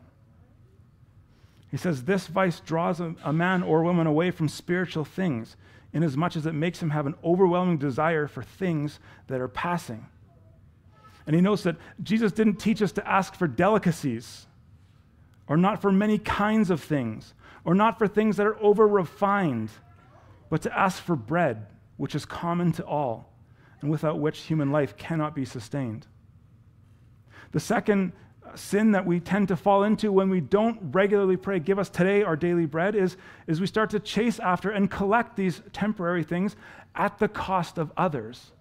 He 1.71 1.77
says, 1.77 2.05
This 2.05 2.27
vice 2.27 2.61
draws 2.61 3.01
a, 3.01 3.15
a 3.25 3.33
man 3.33 3.63
or 3.63 3.83
woman 3.83 4.07
away 4.07 4.31
from 4.31 4.49
spiritual 4.49 5.05
things, 5.05 5.57
inasmuch 5.93 6.37
as 6.37 6.47
it 6.47 6.53
makes 6.53 6.81
him 6.81 6.91
have 6.91 7.07
an 7.07 7.15
overwhelming 7.25 7.79
desire 7.79 8.27
for 8.27 8.43
things 8.43 9.01
that 9.27 9.41
are 9.41 9.49
passing. 9.49 10.07
And 11.27 11.35
he 11.35 11.43
knows 11.43 11.63
that 11.65 11.77
Jesus 12.03 12.33
didn't 12.33 12.57
teach 12.57 12.81
us 12.83 12.93
to 12.93 13.09
ask 13.09 13.35
for 13.35 13.47
delicacies, 13.47 14.47
or 15.47 15.57
not 15.57 15.81
for 15.81 15.93
many 15.93 16.19
kinds 16.19 16.71
of 16.71 16.83
things, 16.83 17.35
or 17.65 17.75
not 17.75 17.99
for 17.99 18.09
things 18.09 18.37
that 18.37 18.47
are 18.47 18.63
over 18.63 18.87
refined, 18.87 19.71
but 20.51 20.63
to 20.63 20.79
ask 20.79 21.03
for 21.03 21.17
bread 21.17 21.67
which 21.97 22.15
is 22.15 22.25
common 22.25 22.73
to 22.73 22.87
all, 22.87 23.33
and 23.81 23.91
without 23.91 24.19
which 24.19 24.41
human 24.41 24.71
life 24.73 24.97
cannot 24.97 25.35
be 25.35 25.45
sustained. 25.45 26.07
The 27.53 27.61
second 27.61 28.13
sin 28.55 28.93
that 28.93 29.07
we 29.07 29.21
tend 29.21 29.49
to 29.49 29.57
fall 29.57 29.85
into 29.85 30.13
when 30.13 30.31
we 30.31 30.41
don't 30.41 30.79
regularly 30.93 31.37
pray, 31.37 31.59
Give 31.59 31.79
us 31.79 31.89
today 31.89 32.23
our 32.23 32.37
daily 32.37 32.67
bread, 32.67 32.95
is, 32.95 33.17
is 33.47 33.61
we 33.61 33.67
start 33.67 33.91
to 33.91 34.01
chase 34.01 34.39
after 34.39 34.71
and 34.71 34.91
collect 34.91 35.37
these 35.37 35.63
temporary 35.73 36.25
things 36.25 36.57
at 36.95 37.19
the 37.19 37.29
cost 37.29 37.79
of 37.79 37.93
others. 37.97 38.53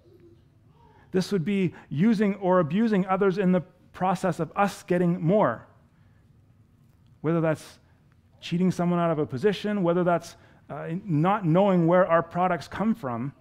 This 1.11 1.31
would 1.31 1.45
be 1.45 1.73
using 1.89 2.35
or 2.35 2.59
abusing 2.59 3.05
others 3.07 3.37
in 3.37 3.51
the 3.51 3.61
process 3.93 4.39
of 4.39 4.51
us 4.55 4.83
getting 4.83 5.21
more. 5.21 5.65
Whether 7.21 7.41
that's 7.41 7.79
cheating 8.41 8.71
someone 8.71 8.99
out 8.99 9.11
of 9.11 9.19
a 9.19 9.25
position, 9.25 9.83
whether 9.83 10.03
that's 10.03 10.35
uh, 10.69 10.89
not 11.03 11.45
knowing 11.45 11.87
where 11.87 12.05
our 12.05 12.21
products 12.21 12.67
come 12.67 12.93
from, 12.93 13.33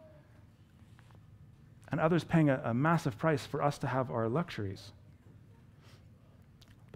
and 1.90 2.00
others 2.00 2.24
paying 2.24 2.50
a, 2.50 2.60
a 2.64 2.74
massive 2.74 3.18
price 3.18 3.44
for 3.46 3.62
us 3.62 3.78
to 3.78 3.86
have 3.86 4.10
our 4.10 4.28
luxuries. 4.28 4.92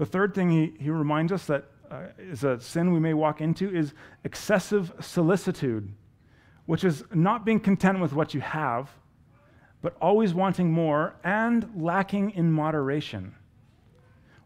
The 0.01 0.07
third 0.07 0.35
thing 0.35 0.49
he, 0.49 0.73
he 0.83 0.89
reminds 0.89 1.31
us 1.31 1.45
that 1.45 1.67
uh, 1.91 2.05
is 2.19 2.43
a 2.43 2.59
sin 2.59 2.95
we 2.95 3.01
may 3.01 3.13
walk 3.13 3.43
into 3.43 3.69
is 3.69 3.93
excessive 4.25 4.91
solicitude, 4.99 5.93
which 6.65 6.85
is 6.85 7.05
not 7.13 7.45
being 7.45 7.61
content 7.61 8.01
with 8.01 8.15
what 8.15 8.33
you 8.33 8.41
have, 8.41 8.89
but 9.83 9.95
always 10.01 10.33
wanting 10.33 10.73
more 10.73 11.17
and 11.23 11.71
lacking 11.77 12.31
in 12.31 12.51
moderation. 12.51 13.35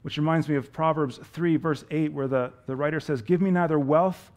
Which 0.02 0.16
reminds 0.16 0.48
me 0.48 0.56
of 0.56 0.72
Proverbs 0.72 1.20
3, 1.22 1.56
verse 1.56 1.84
8, 1.88 2.12
where 2.12 2.26
the, 2.26 2.52
the 2.66 2.74
writer 2.74 2.98
says, 2.98 3.22
Give 3.22 3.40
me 3.40 3.52
neither 3.52 3.78
wealth 3.78 4.32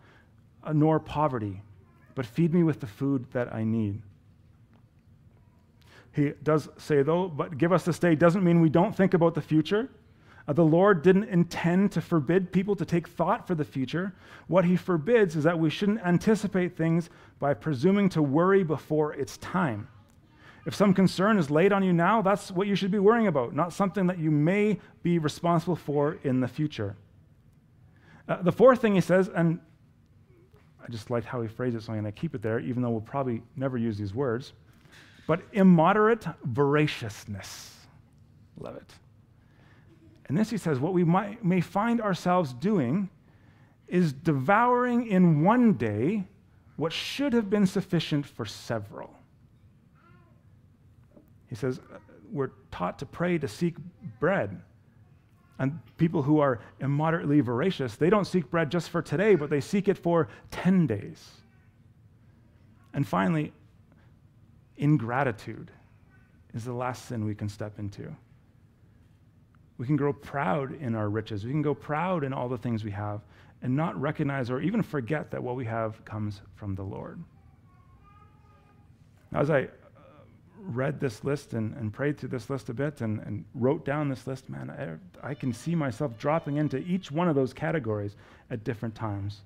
uh, 0.64 0.72
nor 0.72 1.00
poverty, 1.00 1.64
but 2.14 2.28
feed 2.28 2.54
me 2.54 2.62
with 2.62 2.80
the 2.80 2.86
food 2.86 3.26
that 3.32 3.52
I 3.52 3.64
need. 3.64 4.04
He 6.12 6.34
does 6.44 6.70
say, 6.78 7.02
though, 7.02 7.28
but 7.28 7.58
give 7.58 7.74
us 7.74 7.86
this 7.86 7.98
day 7.98 8.14
doesn't 8.14 8.44
mean 8.44 8.62
we 8.62 8.70
don't 8.70 8.96
think 8.96 9.16
about 9.16 9.34
the 9.34 9.42
future. 9.42 9.90
Uh, 10.48 10.54
the 10.54 10.64
Lord 10.64 11.02
didn't 11.02 11.26
intend 11.26 11.92
to 11.92 12.02
forbid 12.02 12.52
people 12.52 12.76
to 12.76 12.86
take 12.86 13.08
thought 13.08 13.46
for 13.46 13.56
the 13.56 13.66
future. 13.66 14.14
What 14.48 14.64
He 14.66 14.78
forbids 14.78 15.36
is 15.36 15.44
that 15.44 15.60
we 15.60 15.70
shouldn't 15.70 16.02
anticipate 16.06 16.78
things 16.78 17.10
by 17.40 17.54
presuming 17.54 18.10
to 18.10 18.22
worry 18.22 18.64
before 18.64 19.14
it's 19.14 19.38
time. 19.38 19.88
If 20.66 20.76
some 20.76 20.94
concern 20.94 21.38
is 21.38 21.50
laid 21.50 21.72
on 21.72 21.84
you 21.84 21.94
now, 21.94 22.22
that's 22.22 22.52
what 22.52 22.68
you 22.68 22.76
should 22.76 22.92
be 22.92 23.00
worrying 23.00 23.28
about, 23.28 23.56
not 23.56 23.72
something 23.72 24.08
that 24.08 24.20
you 24.20 24.32
may 24.32 24.80
be 25.02 25.18
responsible 25.18 25.78
for 25.78 26.18
in 26.24 26.40
the 26.40 26.48
future. 26.48 26.96
Uh, 28.28 28.42
the 28.42 28.52
fourth 28.52 28.82
thing 28.82 28.94
he 28.94 29.02
says, 29.02 29.30
and 29.34 29.60
I 30.86 30.92
just 30.92 31.10
like 31.10 31.24
how 31.24 31.42
he 31.42 31.48
phrased 31.48 31.76
it, 31.76 31.84
so 31.84 31.94
I'm 31.94 32.02
going 32.02 32.12
to 32.14 32.20
keep 32.20 32.36
it 32.36 32.42
there, 32.42 32.60
even 32.60 32.82
though 32.82 32.90
we'll 32.90 33.02
probably 33.02 33.42
never 33.56 33.78
use 33.78 33.98
these 33.98 34.14
words. 34.14 34.54
But 35.26 35.42
immoderate 35.54 36.26
voraciousness. 36.44 37.76
Love 38.60 38.76
it. 38.76 38.94
And 40.28 40.38
this, 40.38 40.50
he 40.50 40.58
says, 40.58 40.80
what 40.80 40.94
we 40.94 41.04
might, 41.04 41.44
may 41.44 41.62
find 41.62 42.02
ourselves 42.02 42.54
doing 42.54 43.10
is 43.88 44.12
devouring 44.12 45.08
in 45.08 45.42
one 45.44 45.74
day 45.74 46.28
what 46.76 46.92
should 46.92 47.34
have 47.34 47.50
been 47.50 47.66
sufficient 47.66 48.26
for 48.26 48.46
several. 48.46 49.14
He 51.50 51.56
says, 51.56 51.80
we're 52.32 52.52
taught 52.72 53.00
to 53.00 53.06
pray 53.06 53.38
to 53.38 53.48
seek 53.48 53.76
bread. 54.20 54.62
And 55.60 55.80
people 55.98 56.22
who 56.22 56.40
are 56.40 56.60
immoderately 56.82 57.42
voracious, 57.42 57.96
they 57.96 58.10
don't 58.10 58.26
seek 58.26 58.52
bread 58.52 58.70
just 58.70 58.90
for 58.90 59.02
today, 59.02 59.36
but 59.36 59.50
they 59.50 59.62
seek 59.62 59.88
it 59.88 59.98
for 59.98 60.28
10 60.52 60.86
days. 60.88 61.32
And 62.94 63.08
finally, 63.08 63.54
ingratitude 64.78 65.72
is 66.54 66.66
the 66.66 66.74
last 66.74 67.06
sin 67.06 67.26
we 67.26 67.34
can 67.34 67.50
step 67.50 67.80
into. 67.80 68.16
We 69.78 69.86
can 69.86 69.96
grow 69.96 70.14
proud 70.14 70.80
in 70.82 70.96
our 70.96 71.10
riches. 71.10 71.46
We 71.46 71.52
can 71.52 71.62
go 71.62 71.76
proud 71.76 72.24
in 72.24 72.34
all 72.34 72.50
the 72.50 72.58
things 72.58 72.84
we 72.84 72.92
have 72.92 73.22
and 73.62 73.76
not 73.76 74.00
recognize 74.00 74.50
or 74.50 74.60
even 74.62 74.82
forget 74.82 75.32
that 75.32 75.42
what 75.42 75.56
we 75.56 75.66
have 75.66 76.04
comes 76.06 76.42
from 76.56 76.76
the 76.76 76.84
Lord. 76.84 77.24
As 79.34 79.50
I 79.50 79.64
uh, 79.64 79.68
read 80.60 81.00
this 81.00 81.24
list 81.24 81.54
and, 81.54 81.76
and 81.76 81.92
prayed 81.92 82.18
through 82.18 82.30
this 82.30 82.50
list 82.50 82.70
a 82.70 82.74
bit 82.74 83.02
and, 83.02 83.20
and 83.20 83.46
wrote 83.54 83.86
down 83.86 84.10
this 84.10 84.26
list, 84.26 84.50
man, 84.50 85.00
I, 85.22 85.30
I 85.30 85.34
can 85.34 85.54
see 85.54 85.76
myself 85.76 86.18
dropping 86.18 86.58
into 86.58 86.78
each 86.78 87.12
one 87.12 87.28
of 87.28 87.36
those 87.36 87.54
categories 87.54 88.16
at 88.50 88.64
different 88.64 88.96
times. 88.96 89.42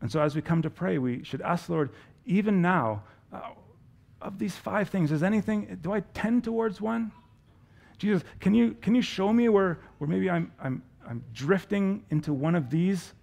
And 0.00 0.10
so 0.10 0.20
as 0.20 0.34
we 0.34 0.42
come 0.42 0.62
to 0.62 0.70
pray, 0.70 0.98
we 0.98 1.24
should 1.24 1.40
ask 1.40 1.66
the 1.66 1.72
Lord, 1.72 1.90
even 2.26 2.62
now, 2.62 3.02
uh, 3.32 3.40
of 4.20 4.38
these 4.38 4.54
five 4.56 4.88
things, 4.88 5.12
is 5.12 5.22
anything, 5.22 5.78
do 5.82 5.92
I 5.92 6.00
tend 6.14 6.44
towards 6.44 6.80
one? 6.80 7.12
Jesus, 8.04 8.22
can 8.40 8.54
you, 8.54 8.76
can 8.82 8.94
you 8.94 9.02
show 9.02 9.32
me 9.32 9.48
where, 9.48 9.78
where 9.98 10.08
maybe 10.08 10.28
I'm, 10.28 10.52
I'm, 10.60 10.82
I'm 11.08 11.24
drifting 11.32 12.04
into 12.10 12.32
one 12.32 12.54
of 12.54 12.70
these 12.70 13.14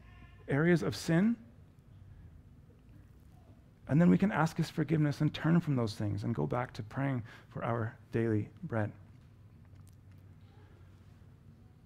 areas 0.47 0.81
of 0.81 0.95
sin? 0.95 1.35
And 3.87 3.99
then 3.99 4.09
we 4.09 4.17
can 4.17 4.31
ask 4.31 4.57
his 4.57 4.69
forgiveness 4.69 5.21
and 5.21 5.33
turn 5.33 5.59
from 5.59 5.75
those 5.75 5.95
things 5.95 6.23
and 6.23 6.33
go 6.33 6.47
back 6.47 6.73
to 6.73 6.83
praying 6.83 7.23
for 7.49 7.63
our 7.63 7.95
daily 8.11 8.49
bread. 8.63 8.91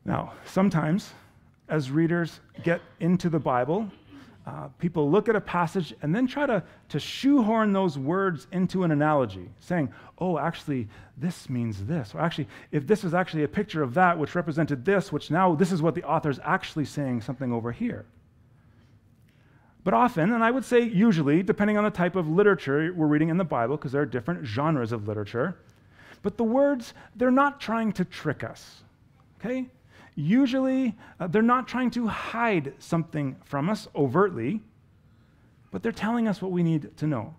Now, 0.06 0.34
sometimes 0.46 1.12
as 1.68 1.90
readers 1.90 2.40
get 2.64 2.80
into 3.00 3.28
the 3.28 3.40
Bible, 3.40 3.90
uh, 4.46 4.68
people 4.78 5.10
look 5.10 5.28
at 5.28 5.36
a 5.36 5.42
passage 5.42 5.96
and 6.02 6.14
then 6.14 6.28
try 6.28 6.46
to, 6.46 6.62
to 6.90 7.00
shoehorn 7.00 7.74
those 7.74 7.98
words 7.98 8.46
into 8.52 8.84
an 8.84 8.92
analogy, 8.92 9.50
saying, 9.60 9.92
oh, 10.20 10.38
actually, 10.38 10.88
this 11.18 11.50
means 11.50 11.84
this. 11.86 12.14
Or 12.14 12.22
actually, 12.22 12.48
if 12.72 12.86
this 12.86 13.04
is 13.04 13.16
actually 13.16 13.44
a 13.44 13.48
picture 13.48 13.82
of 13.82 13.96
that 13.96 14.18
which 14.20 14.36
represented 14.36 14.86
this, 14.86 15.12
which 15.12 15.32
now 15.32 15.56
this 15.56 15.72
is 15.72 15.82
what 15.82 15.96
the 15.96 16.04
author's 16.04 16.40
actually 16.44 16.86
saying 16.86 17.22
something 17.22 17.52
over 17.52 17.72
here. 17.72 18.06
But 19.84 19.94
often, 19.94 20.34
and 20.34 20.44
I 20.44 20.52
would 20.52 20.66
say 20.66 20.82
usually, 20.82 21.42
depending 21.42 21.78
on 21.78 21.84
the 21.84 21.92
type 21.92 22.16
of 22.16 22.28
literature 22.28 22.94
we're 22.96 23.08
reading 23.08 23.30
in 23.30 23.38
the 23.38 23.44
Bible, 23.44 23.78
because 23.78 23.92
there 23.92 24.02
are 24.02 24.08
different 24.08 24.46
genres 24.46 24.92
of 24.92 25.08
literature, 25.08 25.58
but 26.22 26.38
the 26.38 26.44
words, 26.44 26.94
they're 27.16 27.32
not 27.32 27.60
trying 27.60 27.92
to 27.94 28.06
trick 28.06 28.44
us. 28.44 28.84
Okay? 29.40 29.68
Usually, 30.16 30.96
uh, 31.20 31.28
they're 31.28 31.42
not 31.42 31.68
trying 31.68 31.92
to 31.92 32.08
hide 32.08 32.74
something 32.80 33.36
from 33.44 33.70
us 33.70 33.88
overtly, 33.96 34.62
but 35.72 35.84
they're 35.84 35.92
telling 35.92 36.28
us 36.28 36.42
what 36.42 36.52
we 36.52 36.64
need 36.64 36.96
to 36.98 37.08
know. 37.08 37.36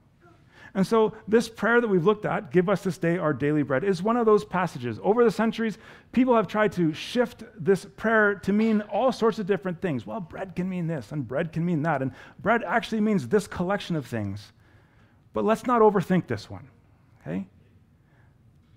And 0.74 0.86
so, 0.86 1.14
this 1.26 1.48
prayer 1.48 1.80
that 1.80 1.88
we've 1.88 2.04
looked 2.04 2.26
at, 2.26 2.52
Give 2.52 2.68
us 2.68 2.82
this 2.82 2.98
day 2.98 3.16
our 3.16 3.32
daily 3.32 3.62
bread, 3.62 3.82
is 3.82 4.02
one 4.02 4.18
of 4.18 4.26
those 4.26 4.44
passages. 4.44 5.00
Over 5.02 5.24
the 5.24 5.30
centuries, 5.30 5.78
people 6.12 6.36
have 6.36 6.46
tried 6.46 6.72
to 6.72 6.92
shift 6.92 7.44
this 7.58 7.86
prayer 7.96 8.34
to 8.34 8.52
mean 8.52 8.82
all 8.82 9.10
sorts 9.10 9.38
of 9.38 9.46
different 9.46 9.80
things. 9.80 10.06
Well, 10.06 10.20
bread 10.20 10.54
can 10.54 10.68
mean 10.68 10.86
this, 10.86 11.12
and 11.12 11.26
bread 11.26 11.50
can 11.50 11.64
mean 11.64 11.80
that, 11.84 12.02
and 12.02 12.12
bread 12.40 12.62
actually 12.62 13.00
means 13.00 13.26
this 13.26 13.46
collection 13.46 13.96
of 13.96 14.04
things. 14.04 14.52
But 15.32 15.46
let's 15.46 15.66
not 15.66 15.80
overthink 15.80 16.26
this 16.26 16.50
one, 16.50 16.68
okay? 17.22 17.46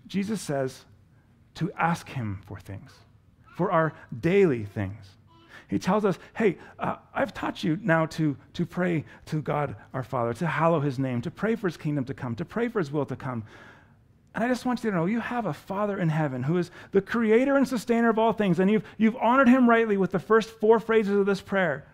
Jesus 0.07 0.39
says 0.39 0.85
to 1.55 1.69
ask 1.73 2.07
Him 2.07 2.41
for 2.45 2.61
things 2.61 2.93
for 3.59 3.73
our 3.73 3.91
daily 4.21 4.63
things. 4.63 5.05
He 5.67 5.79
tells 5.79 6.05
us, 6.05 6.17
hey, 6.33 6.57
uh, 6.79 6.95
I've 7.13 7.33
taught 7.33 7.61
you 7.61 7.77
now 7.81 8.05
to, 8.05 8.37
to 8.53 8.65
pray 8.65 9.03
to 9.25 9.41
God 9.41 9.75
our 9.93 10.01
Father, 10.01 10.33
to 10.35 10.47
hallow 10.47 10.79
his 10.79 10.97
name, 10.97 11.21
to 11.23 11.29
pray 11.29 11.57
for 11.57 11.67
his 11.67 11.75
kingdom 11.75 12.05
to 12.05 12.13
come, 12.13 12.35
to 12.37 12.45
pray 12.45 12.69
for 12.69 12.79
his 12.79 12.89
will 12.89 13.05
to 13.07 13.17
come. 13.17 13.43
And 14.33 14.45
I 14.45 14.47
just 14.47 14.65
want 14.65 14.81
you 14.81 14.91
to 14.91 14.95
know 14.95 15.07
you 15.07 15.19
have 15.19 15.45
a 15.45 15.51
Father 15.53 15.99
in 15.99 16.07
heaven 16.07 16.41
who 16.41 16.57
is 16.57 16.71
the 16.93 17.01
creator 17.01 17.57
and 17.57 17.67
sustainer 17.67 18.09
of 18.09 18.17
all 18.17 18.31
things, 18.31 18.61
and 18.61 18.71
you've, 18.71 18.85
you've 18.97 19.17
honored 19.17 19.49
him 19.49 19.69
rightly 19.69 19.97
with 19.97 20.11
the 20.11 20.19
first 20.19 20.49
four 20.61 20.79
phrases 20.79 21.17
of 21.17 21.25
this 21.25 21.41
prayer. 21.41 21.85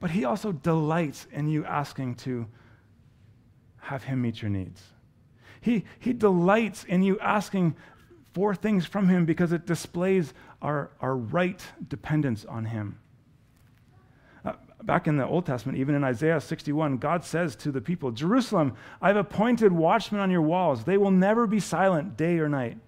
But 0.00 0.10
he 0.10 0.26
also 0.26 0.52
delights 0.52 1.26
in 1.32 1.48
you 1.48 1.64
asking 1.64 2.16
to 2.16 2.46
have 3.78 4.04
him 4.04 4.20
meet 4.20 4.42
your 4.42 4.50
needs. 4.50 4.82
He, 5.62 5.86
he 5.98 6.12
delights 6.12 6.84
in 6.84 7.02
you 7.02 7.18
asking 7.20 7.74
for 8.32 8.54
things 8.54 8.86
from 8.86 9.08
him 9.08 9.24
because 9.24 9.52
it 9.52 9.66
displays 9.66 10.32
our, 10.62 10.90
our 11.00 11.16
right 11.16 11.60
dependence 11.88 12.44
on 12.44 12.64
him. 12.66 12.98
Uh, 14.44 14.52
back 14.82 15.06
in 15.08 15.16
the 15.16 15.26
Old 15.26 15.46
Testament, 15.46 15.78
even 15.78 15.94
in 15.94 16.04
Isaiah 16.04 16.40
61, 16.40 16.98
God 16.98 17.24
says 17.24 17.56
to 17.56 17.72
the 17.72 17.80
people, 17.80 18.10
Jerusalem, 18.10 18.74
I've 19.02 19.16
appointed 19.16 19.72
watchmen 19.72 20.20
on 20.20 20.30
your 20.30 20.42
walls. 20.42 20.84
They 20.84 20.96
will 20.96 21.10
never 21.10 21.46
be 21.46 21.60
silent 21.60 22.16
day 22.16 22.38
or 22.38 22.48
night. 22.48 22.78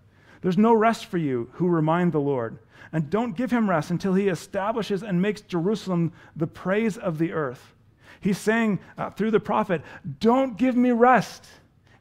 There's 0.43 0.59
no 0.59 0.73
rest 0.73 1.07
for 1.07 1.19
you 1.19 1.51
who 1.55 1.69
remind 1.69 2.13
the 2.13 2.21
Lord. 2.21 2.59
And 2.93 3.09
don't 3.09 3.37
give 3.37 3.51
him 3.51 3.71
rest 3.71 3.91
until 3.91 4.15
he 4.15 4.29
establishes 4.29 5.03
and 5.03 5.23
makes 5.23 5.41
Jerusalem 5.41 6.13
the 6.37 6.47
praise 6.47 6.99
of 6.99 7.19
the 7.19 7.33
earth. 7.33 7.75
He's 8.21 8.39
saying 8.39 8.81
uh, 8.99 9.11
through 9.11 9.31
the 9.31 9.41
prophet, 9.41 9.83
Don't 10.21 10.57
give 10.57 10.77
me 10.77 10.91
rest. 10.93 11.47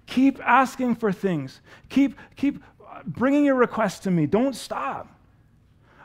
Keep 0.05 0.39
asking 0.45 0.95
for 0.95 1.11
things. 1.11 1.61
Keep, 1.87 2.17
keep 2.35 2.61
bringing 3.05 3.45
your 3.45 3.55
request 3.55 4.03
to 4.03 4.11
me. 4.11 4.25
Don't 4.25 4.55
stop. 4.55 5.07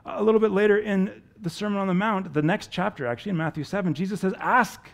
A 0.04 0.22
little 0.22 0.40
bit 0.40 0.50
later 0.50 0.78
in 0.78 1.22
the 1.40 1.50
Sermon 1.50 1.78
on 1.78 1.88
the 1.88 1.94
Mount, 1.94 2.32
the 2.32 2.42
next 2.42 2.70
chapter, 2.70 3.06
actually, 3.06 3.30
in 3.30 3.36
Matthew 3.36 3.64
7, 3.64 3.94
Jesus 3.94 4.20
says, 4.20 4.32
Ask, 4.38 4.88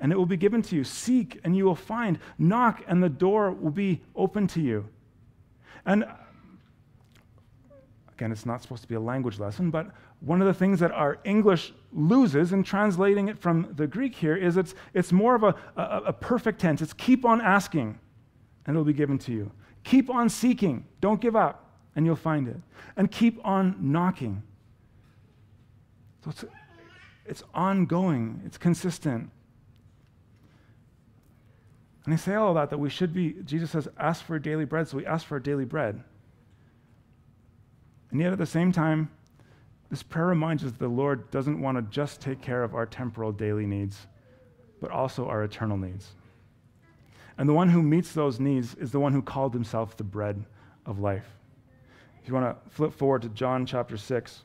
and 0.00 0.12
it 0.12 0.16
will 0.16 0.26
be 0.26 0.36
given 0.36 0.62
to 0.62 0.76
you. 0.76 0.84
Seek, 0.84 1.40
and 1.44 1.56
you 1.56 1.64
will 1.64 1.74
find. 1.74 2.18
Knock, 2.38 2.82
and 2.86 3.02
the 3.02 3.08
door 3.08 3.50
will 3.50 3.70
be 3.70 4.02
open 4.14 4.46
to 4.48 4.60
you. 4.60 4.86
And 5.86 6.04
again, 8.12 8.32
it's 8.32 8.46
not 8.46 8.62
supposed 8.62 8.82
to 8.82 8.88
be 8.88 8.94
a 8.94 9.00
language 9.00 9.38
lesson, 9.38 9.70
but 9.70 9.90
one 10.20 10.40
of 10.40 10.46
the 10.46 10.54
things 10.54 10.80
that 10.80 10.92
our 10.92 11.18
English 11.24 11.72
loses 11.92 12.52
in 12.52 12.62
translating 12.62 13.28
it 13.28 13.38
from 13.38 13.68
the 13.76 13.86
Greek 13.86 14.14
here 14.14 14.36
is 14.36 14.56
it's, 14.56 14.74
it's 14.94 15.12
more 15.12 15.34
of 15.34 15.42
a, 15.42 15.54
a, 15.76 16.02
a 16.06 16.12
perfect 16.12 16.60
tense. 16.60 16.80
It's 16.80 16.92
keep 16.92 17.24
on 17.24 17.40
asking, 17.40 17.98
and 18.66 18.76
it 18.76 18.78
will 18.78 18.84
be 18.84 18.92
given 18.92 19.18
to 19.18 19.32
you. 19.32 19.50
Keep 19.84 20.10
on 20.10 20.28
seeking. 20.28 20.84
Don't 21.00 21.20
give 21.20 21.36
up, 21.36 21.70
and 21.94 22.04
you'll 22.04 22.16
find 22.16 22.48
it. 22.48 22.56
And 22.96 23.10
keep 23.10 23.40
on 23.44 23.76
knocking. 23.80 24.42
So 26.24 26.30
it's, 26.30 26.44
it's 27.26 27.42
ongoing, 27.54 28.40
it's 28.46 28.56
consistent. 28.56 29.30
And 32.04 32.12
I 32.12 32.16
say 32.16 32.34
all 32.34 32.54
that 32.54 32.70
that 32.70 32.78
we 32.78 32.90
should 32.90 33.14
be, 33.14 33.34
Jesus 33.44 33.70
says, 33.70 33.88
ask 33.98 34.24
for 34.24 34.38
daily 34.38 34.64
bread, 34.64 34.88
so 34.88 34.96
we 34.96 35.06
ask 35.06 35.26
for 35.26 35.38
daily 35.38 35.64
bread. 35.64 36.02
And 38.10 38.20
yet 38.20 38.32
at 38.32 38.38
the 38.38 38.46
same 38.46 38.72
time, 38.72 39.10
this 39.90 40.02
prayer 40.02 40.26
reminds 40.26 40.64
us 40.64 40.72
that 40.72 40.78
the 40.78 40.88
Lord 40.88 41.30
doesn't 41.30 41.60
want 41.60 41.76
to 41.76 41.82
just 41.94 42.20
take 42.20 42.40
care 42.40 42.62
of 42.62 42.74
our 42.74 42.86
temporal 42.86 43.32
daily 43.32 43.66
needs, 43.66 44.06
but 44.80 44.90
also 44.90 45.26
our 45.26 45.44
eternal 45.44 45.76
needs. 45.76 46.12
And 47.38 47.48
the 47.48 47.52
one 47.52 47.68
who 47.68 47.82
meets 47.82 48.12
those 48.12 48.38
needs 48.38 48.74
is 48.74 48.92
the 48.92 49.00
one 49.00 49.12
who 49.12 49.22
called 49.22 49.54
himself 49.54 49.96
the 49.96 50.04
bread 50.04 50.44
of 50.86 51.00
life. 51.00 51.26
If 52.22 52.28
you 52.28 52.34
want 52.34 52.46
to 52.46 52.70
flip 52.70 52.92
forward 52.92 53.22
to 53.22 53.28
John 53.30 53.66
chapter 53.66 53.96
6, 53.96 54.44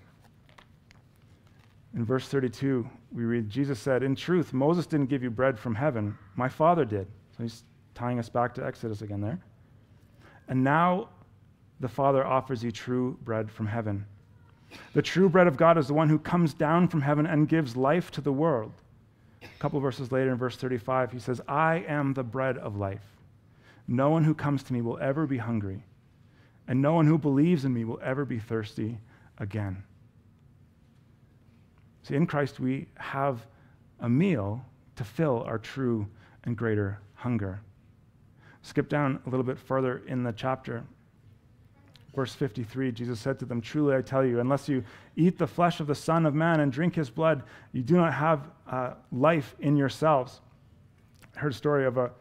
in 1.96 2.06
verse 2.06 2.28
32, 2.28 2.88
we 3.12 3.24
read 3.24 3.50
Jesus 3.50 3.80
said, 3.80 4.04
In 4.04 4.16
truth, 4.16 4.54
Moses 4.54 4.86
didn't 4.86 5.10
give 5.10 5.24
you 5.24 5.30
bread 5.30 5.58
from 5.58 5.76
heaven, 5.76 6.18
my 6.36 6.50
Father 6.50 6.86
did. 6.86 7.08
So 7.38 7.44
he's 7.44 7.64
tying 7.96 8.20
us 8.20 8.30
back 8.30 8.54
to 8.56 8.66
Exodus 8.66 9.02
again 9.02 9.22
there. 9.22 9.40
And 10.48 10.64
now 10.64 11.10
the 11.80 11.88
Father 11.88 12.26
offers 12.26 12.64
you 12.64 12.72
true 12.72 13.18
bread 13.24 13.50
from 13.50 13.68
heaven. 13.68 14.06
The 14.94 15.02
true 15.02 15.30
bread 15.30 15.48
of 15.48 15.58
God 15.58 15.78
is 15.78 15.88
the 15.88 15.94
one 15.94 16.10
who 16.10 16.20
comes 16.20 16.54
down 16.54 16.88
from 16.88 17.02
heaven 17.02 17.26
and 17.26 17.48
gives 17.48 17.76
life 17.76 18.12
to 18.12 18.22
the 18.22 18.32
world. 18.32 18.74
A 19.42 19.60
couple 19.60 19.80
verses 19.80 20.12
later 20.12 20.32
in 20.32 20.38
verse 20.38 20.58
35, 20.58 21.12
he 21.12 21.20
says, 21.20 21.42
I 21.48 21.86
am 21.88 22.14
the 22.14 22.24
bread 22.24 22.58
of 22.58 22.76
life. 22.76 23.04
No 23.88 24.10
one 24.10 24.24
who 24.24 24.34
comes 24.34 24.64
to 24.64 24.74
me 24.74 24.82
will 24.82 25.00
ever 25.00 25.26
be 25.26 25.38
hungry, 25.38 25.84
and 26.68 26.82
no 26.82 26.94
one 26.94 27.08
who 27.08 27.18
believes 27.18 27.66
in 27.66 27.74
me 27.74 27.86
will 27.86 28.00
ever 28.04 28.26
be 28.26 28.40
thirsty 28.40 29.00
again. 29.38 29.84
See, 32.04 32.16
in 32.16 32.28
Christ, 32.28 32.60
we 32.60 32.88
have 32.96 33.46
a 34.00 34.10
meal 34.10 34.64
to 34.96 35.04
fill 35.04 35.44
our 35.44 35.58
true 35.58 36.08
and 36.44 36.58
greater 36.58 37.00
hunger. 37.16 37.62
Skip 38.62 38.90
down 38.90 39.20
a 39.26 39.30
little 39.30 39.46
bit 39.46 39.58
further 39.58 40.02
in 40.08 40.24
the 40.24 40.34
chapter. 40.34 40.84
Verse 42.16 42.34
53, 42.34 42.92
Jesus 42.92 43.20
said 43.20 43.38
to 43.40 43.46
them, 43.46 43.62
Truly 43.62 43.96
I 43.96 44.02
tell 44.02 44.26
you, 44.26 44.40
unless 44.40 44.68
you 44.68 44.84
eat 45.16 45.38
the 45.38 45.48
flesh 45.48 45.80
of 45.80 45.88
the 45.88 45.96
Son 45.96 46.26
of 46.26 46.34
Man 46.34 46.60
and 46.60 46.72
drink 46.72 46.96
his 46.96 47.10
blood, 47.10 47.44
you 47.72 47.84
do 47.84 47.96
not 47.96 48.14
have 48.14 48.50
uh, 48.68 48.94
life 49.12 49.56
in 49.60 49.78
yourselves. 49.78 50.42
I 51.36 51.40
heard 51.40 51.52
a 51.52 51.56
story 51.56 51.86
of 51.86 51.98
a, 51.98 52.12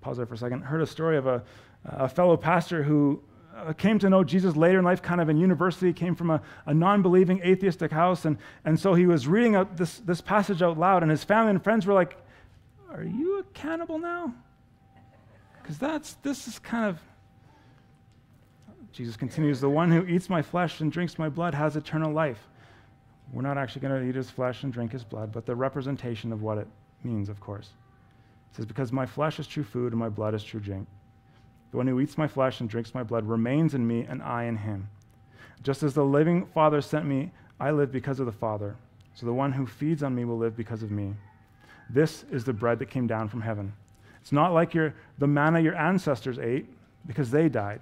pause 0.00 0.18
there 0.18 0.26
for 0.26 0.34
a 0.34 0.38
second, 0.38 0.62
heard 0.62 0.82
a 0.82 0.86
story 0.86 1.16
of 1.16 1.26
a, 1.26 1.42
a 1.84 2.08
fellow 2.08 2.36
pastor 2.36 2.82
who 2.82 3.22
uh, 3.56 3.72
came 3.72 3.98
to 3.98 4.10
know 4.10 4.22
Jesus 4.22 4.54
later 4.54 4.78
in 4.78 4.84
life, 4.84 5.02
kind 5.02 5.20
of 5.20 5.28
in 5.28 5.38
university, 5.38 5.92
came 5.92 6.14
from 6.14 6.30
a, 6.30 6.42
a 6.66 6.74
non 6.74 7.02
believing 7.02 7.40
atheistic 7.42 7.90
house. 7.90 8.24
And, 8.24 8.38
and 8.64 8.78
so 8.78 8.94
he 8.94 9.06
was 9.06 9.26
reading 9.26 9.56
out 9.56 9.76
this, 9.76 9.98
this 10.00 10.20
passage 10.20 10.62
out 10.62 10.78
loud, 10.78 11.02
and 11.02 11.10
his 11.10 11.24
family 11.24 11.50
and 11.50 11.62
friends 11.62 11.86
were 11.86 11.94
like, 11.94 12.16
Are 12.90 13.02
you 13.02 13.40
a 13.40 13.42
cannibal 13.54 13.98
now? 13.98 14.34
Because 15.60 15.78
that's, 15.78 16.14
this 16.22 16.46
is 16.46 16.58
kind 16.58 16.86
of, 16.86 17.00
Jesus 18.98 19.16
continues, 19.16 19.60
the 19.60 19.70
one 19.70 19.92
who 19.92 20.04
eats 20.06 20.28
my 20.28 20.42
flesh 20.42 20.80
and 20.80 20.90
drinks 20.90 21.20
my 21.20 21.28
blood 21.28 21.54
has 21.54 21.76
eternal 21.76 22.12
life. 22.12 22.48
We're 23.32 23.42
not 23.42 23.56
actually 23.56 23.82
going 23.82 24.02
to 24.02 24.08
eat 24.08 24.16
his 24.16 24.28
flesh 24.28 24.64
and 24.64 24.72
drink 24.72 24.90
his 24.90 25.04
blood, 25.04 25.30
but 25.30 25.46
the 25.46 25.54
representation 25.54 26.32
of 26.32 26.42
what 26.42 26.58
it 26.58 26.66
means, 27.04 27.28
of 27.28 27.38
course. 27.38 27.68
It 28.50 28.56
says, 28.56 28.66
Because 28.66 28.90
my 28.90 29.06
flesh 29.06 29.38
is 29.38 29.46
true 29.46 29.62
food 29.62 29.92
and 29.92 30.00
my 30.00 30.08
blood 30.08 30.34
is 30.34 30.42
true 30.42 30.58
drink. 30.58 30.88
The 31.70 31.76
one 31.76 31.86
who 31.86 32.00
eats 32.00 32.18
my 32.18 32.26
flesh 32.26 32.58
and 32.58 32.68
drinks 32.68 32.92
my 32.92 33.04
blood 33.04 33.24
remains 33.24 33.72
in 33.72 33.86
me, 33.86 34.00
and 34.00 34.20
I 34.20 34.46
in 34.46 34.56
him. 34.56 34.88
Just 35.62 35.84
as 35.84 35.94
the 35.94 36.04
living 36.04 36.46
Father 36.46 36.80
sent 36.80 37.06
me, 37.06 37.30
I 37.60 37.70
live 37.70 37.92
because 37.92 38.18
of 38.18 38.26
the 38.26 38.32
Father. 38.32 38.74
So 39.14 39.26
the 39.26 39.32
one 39.32 39.52
who 39.52 39.64
feeds 39.64 40.02
on 40.02 40.12
me 40.12 40.24
will 40.24 40.38
live 40.38 40.56
because 40.56 40.82
of 40.82 40.90
me. 40.90 41.14
This 41.88 42.24
is 42.32 42.42
the 42.42 42.52
bread 42.52 42.80
that 42.80 42.90
came 42.90 43.06
down 43.06 43.28
from 43.28 43.42
heaven. 43.42 43.72
It's 44.20 44.32
not 44.32 44.54
like 44.54 44.74
your, 44.74 44.92
the 45.18 45.28
manna 45.28 45.60
your 45.60 45.76
ancestors 45.76 46.40
ate, 46.40 46.66
because 47.06 47.30
they 47.30 47.48
died. 47.48 47.80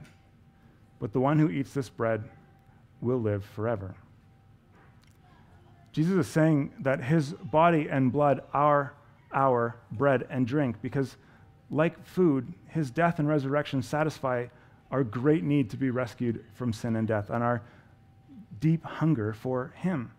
But 0.98 1.12
the 1.12 1.20
one 1.20 1.38
who 1.38 1.50
eats 1.50 1.72
this 1.72 1.88
bread 1.88 2.24
will 3.00 3.20
live 3.20 3.44
forever. 3.44 3.94
Jesus 5.92 6.26
is 6.26 6.26
saying 6.26 6.72
that 6.80 7.02
his 7.02 7.32
body 7.32 7.88
and 7.88 8.12
blood 8.12 8.42
are 8.52 8.94
our 9.32 9.76
bread 9.92 10.26
and 10.30 10.46
drink 10.46 10.76
because, 10.82 11.16
like 11.70 12.04
food, 12.04 12.52
his 12.68 12.90
death 12.90 13.18
and 13.18 13.28
resurrection 13.28 13.82
satisfy 13.82 14.46
our 14.90 15.02
great 15.02 15.42
need 15.42 15.70
to 15.70 15.76
be 15.76 15.90
rescued 15.90 16.44
from 16.54 16.72
sin 16.72 16.96
and 16.96 17.08
death 17.08 17.30
and 17.30 17.42
our 17.42 17.62
deep 18.60 18.84
hunger 18.84 19.32
for 19.32 19.72
him. 19.76 20.10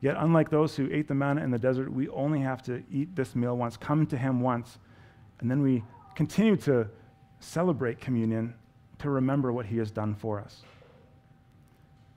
Yet, 0.00 0.16
unlike 0.18 0.50
those 0.50 0.76
who 0.76 0.88
ate 0.92 1.08
the 1.08 1.14
manna 1.14 1.42
in 1.42 1.50
the 1.50 1.58
desert, 1.58 1.92
we 1.92 2.08
only 2.08 2.40
have 2.40 2.62
to 2.64 2.82
eat 2.92 3.16
this 3.16 3.34
meal 3.34 3.56
once, 3.56 3.76
come 3.76 4.06
to 4.06 4.16
him 4.16 4.40
once, 4.40 4.78
and 5.40 5.50
then 5.50 5.60
we 5.60 5.82
continue 6.14 6.56
to 6.56 6.88
celebrate 7.40 8.00
communion 8.00 8.54
to 8.98 9.10
remember 9.10 9.52
what 9.52 9.66
he 9.66 9.78
has 9.78 9.90
done 9.90 10.14
for 10.14 10.40
us. 10.40 10.62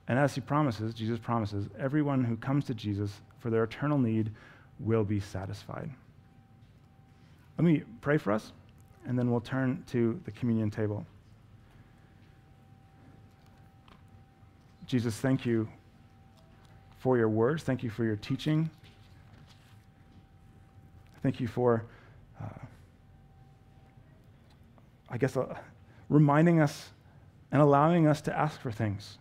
And 0.08 0.18
as 0.18 0.34
he 0.34 0.40
promises, 0.40 0.94
Jesus 0.94 1.18
promises, 1.18 1.68
everyone 1.78 2.24
who 2.24 2.36
comes 2.36 2.64
to 2.66 2.74
Jesus 2.74 3.20
for 3.38 3.50
their 3.50 3.64
eternal 3.64 3.98
need 3.98 4.32
will 4.80 5.04
be 5.04 5.20
satisfied. 5.20 5.90
Let 7.56 7.64
me 7.64 7.82
pray 8.00 8.18
for 8.18 8.32
us, 8.32 8.52
and 9.06 9.18
then 9.18 9.30
we'll 9.30 9.40
turn 9.40 9.84
to 9.88 10.20
the 10.24 10.30
communion 10.32 10.70
table. 10.70 11.06
Jesus, 14.86 15.14
thank 15.16 15.46
you 15.46 15.68
for 16.98 17.16
your 17.16 17.28
words. 17.28 17.62
Thank 17.62 17.82
you 17.82 17.90
for 17.90 18.04
your 18.04 18.16
teaching. 18.16 18.68
Thank 21.22 21.40
you 21.40 21.46
for, 21.46 21.84
uh, 22.40 22.66
I 25.08 25.18
guess, 25.18 25.36
uh, 25.36 25.54
reminding 26.12 26.60
us 26.60 26.90
and 27.50 27.60
allowing 27.60 28.06
us 28.06 28.20
to 28.22 28.38
ask 28.38 28.60
for 28.60 28.70
things. 28.70 29.18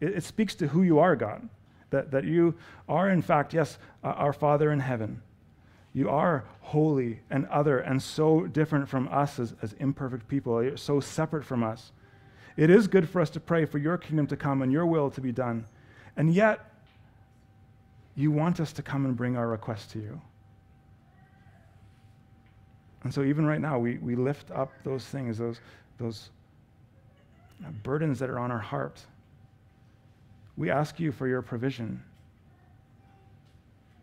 It, 0.00 0.16
it 0.16 0.24
speaks 0.24 0.54
to 0.56 0.68
who 0.68 0.82
you 0.82 0.98
are, 0.98 1.16
God, 1.16 1.48
that, 1.90 2.10
that 2.10 2.24
you 2.24 2.54
are, 2.88 3.08
in 3.08 3.22
fact, 3.22 3.54
yes, 3.54 3.78
our 4.02 4.32
Father 4.32 4.72
in 4.72 4.80
heaven. 4.80 5.22
You 5.94 6.08
are 6.08 6.44
holy 6.60 7.20
and 7.30 7.46
other 7.46 7.78
and 7.78 8.02
so 8.02 8.46
different 8.46 8.88
from 8.88 9.08
us 9.08 9.38
as, 9.38 9.54
as 9.62 9.74
imperfect 9.74 10.26
people. 10.26 10.62
You're 10.62 10.76
so 10.76 11.00
separate 11.00 11.44
from 11.44 11.62
us. 11.62 11.92
It 12.56 12.70
is 12.70 12.86
good 12.86 13.08
for 13.08 13.20
us 13.20 13.30
to 13.30 13.40
pray 13.40 13.64
for 13.64 13.78
your 13.78 13.98
kingdom 13.98 14.26
to 14.28 14.36
come 14.36 14.62
and 14.62 14.72
your 14.72 14.86
will 14.86 15.10
to 15.10 15.20
be 15.20 15.32
done. 15.32 15.66
And 16.16 16.32
yet, 16.32 16.72
you 18.14 18.30
want 18.30 18.60
us 18.60 18.72
to 18.74 18.82
come 18.82 19.04
and 19.04 19.16
bring 19.16 19.36
our 19.36 19.48
requests 19.48 19.92
to 19.92 19.98
you. 19.98 20.20
And 23.04 23.12
so, 23.12 23.22
even 23.22 23.46
right 23.46 23.60
now, 23.60 23.78
we, 23.78 23.98
we 23.98 24.14
lift 24.14 24.50
up 24.50 24.70
those 24.84 25.04
things, 25.04 25.38
those, 25.38 25.60
those 26.02 26.30
uh, 27.64 27.70
burdens 27.82 28.18
that 28.18 28.28
are 28.28 28.38
on 28.38 28.50
our 28.50 28.58
heart. 28.58 29.00
We 30.56 30.70
ask 30.70 31.00
you 31.00 31.12
for 31.12 31.26
your 31.26 31.40
provision. 31.40 32.02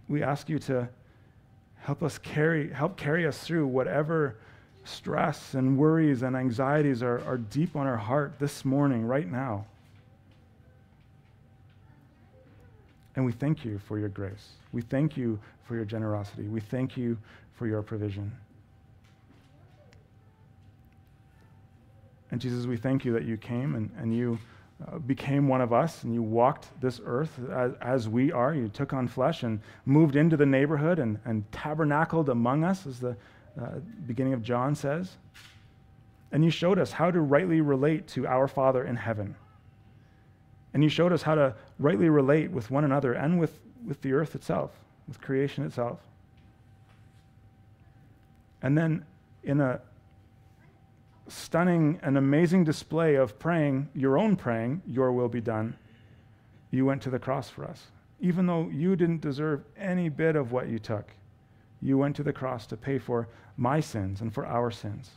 We 0.07 0.23
ask 0.23 0.49
you 0.49 0.57
to 0.59 0.89
help 1.77 2.01
us 2.01 2.17
carry, 2.17 2.71
help 2.71 2.97
carry 2.97 3.27
us 3.27 3.37
through 3.39 3.67
whatever 3.67 4.35
stress 4.85 5.53
and 5.53 5.77
worries 5.77 6.23
and 6.23 6.35
anxieties 6.35 7.03
are, 7.03 7.23
are 7.25 7.37
deep 7.37 7.75
on 7.75 7.85
our 7.85 7.97
heart 7.97 8.39
this 8.39 8.65
morning, 8.65 9.05
right 9.05 9.29
now. 9.29 9.65
And 13.15 13.25
we 13.25 13.31
thank 13.31 13.65
you 13.65 13.79
for 13.79 13.99
your 13.99 14.09
grace. 14.09 14.49
We 14.71 14.81
thank 14.81 15.17
you 15.17 15.39
for 15.67 15.75
your 15.75 15.85
generosity. 15.85 16.43
We 16.43 16.61
thank 16.61 16.95
you 16.95 17.17
for 17.57 17.67
your 17.67 17.81
provision. 17.81 18.31
And 22.31 22.39
Jesus, 22.39 22.65
we 22.65 22.77
thank 22.77 23.05
you 23.05 23.13
that 23.13 23.23
you 23.23 23.37
came 23.37 23.75
and, 23.75 23.91
and 23.97 24.15
you 24.15 24.37
uh, 24.87 24.97
became 24.99 25.47
one 25.47 25.61
of 25.61 25.73
us 25.73 26.03
and 26.03 26.13
you 26.13 26.21
walked 26.21 26.67
this 26.79 27.01
earth 27.03 27.37
as, 27.51 27.73
as, 27.81 28.09
we 28.09 28.31
are. 28.31 28.53
You 28.53 28.69
took 28.69 28.93
on 28.93 29.07
flesh 29.07 29.43
and 29.43 29.59
moved 29.85 30.15
into 30.15 30.37
the 30.37 30.45
neighborhood 30.45 30.99
and, 30.99 31.19
and 31.25 31.49
tabernacled 31.51 32.29
among 32.29 32.63
us, 32.63 32.85
as 32.87 32.99
the 32.99 33.17
uh, 33.59 33.79
beginning 34.07 34.33
of 34.33 34.41
John 34.41 34.75
says. 34.75 35.17
And 36.31 36.45
you 36.45 36.51
showed 36.51 36.79
us 36.79 36.91
how 36.91 37.11
to 37.11 37.19
rightly 37.19 37.61
relate 37.61 38.07
to 38.09 38.27
our 38.27 38.47
Father 38.47 38.85
in 38.85 38.95
heaven. 38.95 39.35
And 40.73 40.83
you 40.83 40.89
showed 40.89 41.11
us 41.11 41.23
how 41.23 41.35
to 41.35 41.55
rightly 41.79 42.09
relate 42.09 42.51
with 42.51 42.69
one 42.69 42.83
another 42.83 43.13
and 43.13 43.39
with, 43.39 43.59
with 43.85 44.01
the 44.01 44.13
earth 44.13 44.35
itself, 44.35 44.71
with 45.07 45.19
creation 45.19 45.65
itself. 45.65 45.99
And 48.61 48.77
then, 48.77 49.03
in 49.43 49.59
a 49.59 49.81
stunning 51.29 51.99
and 52.01 52.17
amazing 52.17 52.63
display 52.63 53.15
of 53.15 53.39
praying, 53.39 53.89
your 53.93 54.17
own 54.17 54.35
praying, 54.35 54.81
your 54.85 55.11
will 55.11 55.29
be 55.29 55.41
done, 55.41 55.75
you 56.71 56.85
went 56.85 57.01
to 57.03 57.09
the 57.09 57.19
cross 57.19 57.49
for 57.49 57.65
us. 57.65 57.87
Even 58.19 58.45
though 58.45 58.69
you 58.69 58.95
didn't 58.95 59.21
deserve 59.21 59.63
any 59.77 60.09
bit 60.09 60.35
of 60.35 60.51
what 60.51 60.67
you 60.67 60.79
took, 60.79 61.11
you 61.81 61.97
went 61.97 62.15
to 62.17 62.23
the 62.23 62.33
cross 62.33 62.65
to 62.67 62.77
pay 62.77 62.99
for 62.99 63.29
my 63.57 63.79
sins 63.79 64.21
and 64.21 64.33
for 64.33 64.45
our 64.45 64.69
sins. 64.71 65.11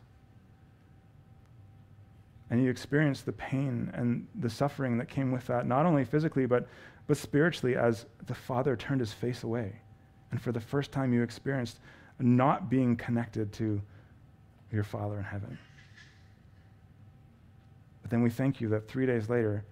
And 2.51 2.63
you 2.63 2.71
experienced 2.71 3.27
the 3.27 3.33
pain 3.33 3.91
and 3.95 4.27
the 4.41 4.51
suffering 4.51 4.99
that 4.99 5.09
came 5.09 5.33
with 5.33 5.47
that, 5.47 5.67
not 5.67 5.87
only 5.87 6.05
physically, 6.05 6.47
but, 6.47 6.69
but 7.07 7.17
spiritually, 7.17 7.77
as 7.77 8.07
the 8.27 8.35
Father 8.35 8.77
turned 8.77 9.01
his 9.01 9.13
face 9.13 9.43
away. 9.43 9.73
And 10.31 10.41
for 10.41 10.53
the 10.53 10.61
first 10.61 10.93
time, 10.93 11.13
you 11.13 11.23
experienced 11.23 11.81
not 12.19 12.69
being 12.71 12.95
connected 12.97 13.53
to 13.55 13.81
your 14.71 14.85
Father 14.85 15.19
in 15.19 15.25
heaven. 15.25 15.59
Then 18.13 18.21
we 18.21 18.29
thank 18.29 18.61
you 18.61 18.69
that 18.69 18.87
three 18.87 19.07
days 19.07 19.31
later, 19.31 19.65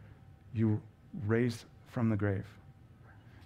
you 0.55 0.81
raised 1.26 1.66
from 1.88 2.09
the 2.09 2.16
grave. 2.16 2.46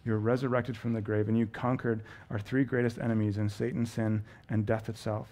You 0.04 0.12
were 0.12 0.20
resurrected 0.20 0.76
from 0.76 0.92
the 0.92 1.00
grave, 1.00 1.26
and 1.26 1.36
you 1.36 1.46
conquered 1.46 2.04
our 2.30 2.38
three 2.38 2.62
greatest 2.62 3.00
enemies 3.00 3.38
in 3.38 3.48
Satan, 3.48 3.84
sin, 3.84 4.22
and 4.50 4.64
death 4.64 4.88
itself. 4.88 5.26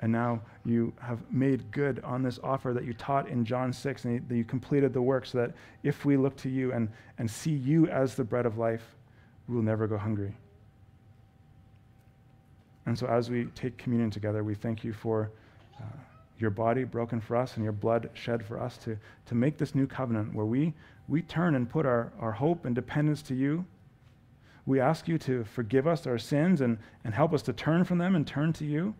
And 0.00 0.10
now 0.10 0.40
you 0.64 0.92
have 0.98 1.20
made 1.30 1.70
good 1.70 2.00
on 2.02 2.20
this 2.20 2.40
offer 2.42 2.72
that 2.72 2.82
you 2.82 2.94
taught 2.94 3.28
in 3.28 3.44
John 3.44 3.72
6, 3.72 4.04
and 4.06 4.28
that 4.28 4.34
you 4.34 4.42
completed 4.42 4.92
the 4.92 5.00
work 5.00 5.24
so 5.24 5.38
that 5.38 5.52
if 5.84 6.04
we 6.04 6.16
look 6.16 6.34
to 6.38 6.48
you 6.48 6.72
and, 6.72 6.88
and 7.18 7.30
see 7.30 7.52
you 7.52 7.86
as 7.86 8.16
the 8.16 8.24
bread 8.24 8.44
of 8.44 8.58
life, 8.58 8.96
we 9.46 9.54
will 9.54 9.62
never 9.62 9.86
go 9.86 9.96
hungry. 9.96 10.34
And 12.86 12.98
so 12.98 13.06
as 13.06 13.30
we 13.30 13.44
take 13.54 13.76
communion 13.78 14.10
together, 14.10 14.42
we 14.42 14.56
thank 14.56 14.82
you 14.82 14.92
for. 14.92 15.30
Uh, 15.80 15.84
your 16.38 16.50
body 16.50 16.84
broken 16.84 17.20
for 17.20 17.36
us 17.36 17.54
and 17.54 17.64
your 17.64 17.72
blood 17.72 18.10
shed 18.14 18.44
for 18.44 18.60
us 18.60 18.76
to, 18.78 18.98
to 19.26 19.34
make 19.34 19.56
this 19.56 19.74
new 19.74 19.86
covenant 19.86 20.34
where 20.34 20.46
we, 20.46 20.74
we 21.08 21.22
turn 21.22 21.54
and 21.54 21.68
put 21.68 21.86
our, 21.86 22.12
our 22.20 22.32
hope 22.32 22.64
and 22.64 22.74
dependence 22.74 23.22
to 23.22 23.34
you. 23.34 23.64
We 24.66 24.80
ask 24.80 25.06
you 25.06 25.18
to 25.18 25.44
forgive 25.44 25.86
us 25.86 26.06
our 26.06 26.18
sins 26.18 26.60
and, 26.60 26.78
and 27.04 27.14
help 27.14 27.32
us 27.32 27.42
to 27.42 27.52
turn 27.52 27.84
from 27.84 27.98
them 27.98 28.16
and 28.16 28.26
turn 28.26 28.52
to 28.54 28.64
you. 28.64 28.94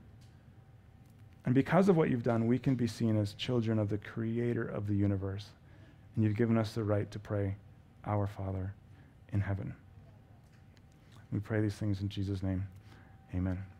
And 1.47 1.55
because 1.55 1.89
of 1.89 1.97
what 1.97 2.11
you've 2.11 2.23
done, 2.23 2.47
we 2.47 2.59
can 2.59 2.75
be 2.75 2.87
seen 2.87 3.19
as 3.19 3.35
children 3.35 3.79
of 3.79 3.89
the 3.89 3.99
creator 3.99 4.67
of 4.67 4.87
the 4.87 4.95
universe. 4.95 5.49
And 6.15 6.25
you've 6.25 6.37
given 6.37 6.57
us 6.57 6.73
the 6.73 6.85
right 6.85 7.11
to 7.11 7.19
pray, 7.19 7.57
Our 8.07 8.27
Father 8.27 8.73
in 9.33 9.41
heaven. 9.41 9.75
We 11.33 11.41
pray 11.41 11.61
these 11.61 11.75
things 11.75 12.01
in 12.01 12.09
Jesus' 12.09 12.43
name. 12.43 12.67
Amen. 13.35 13.74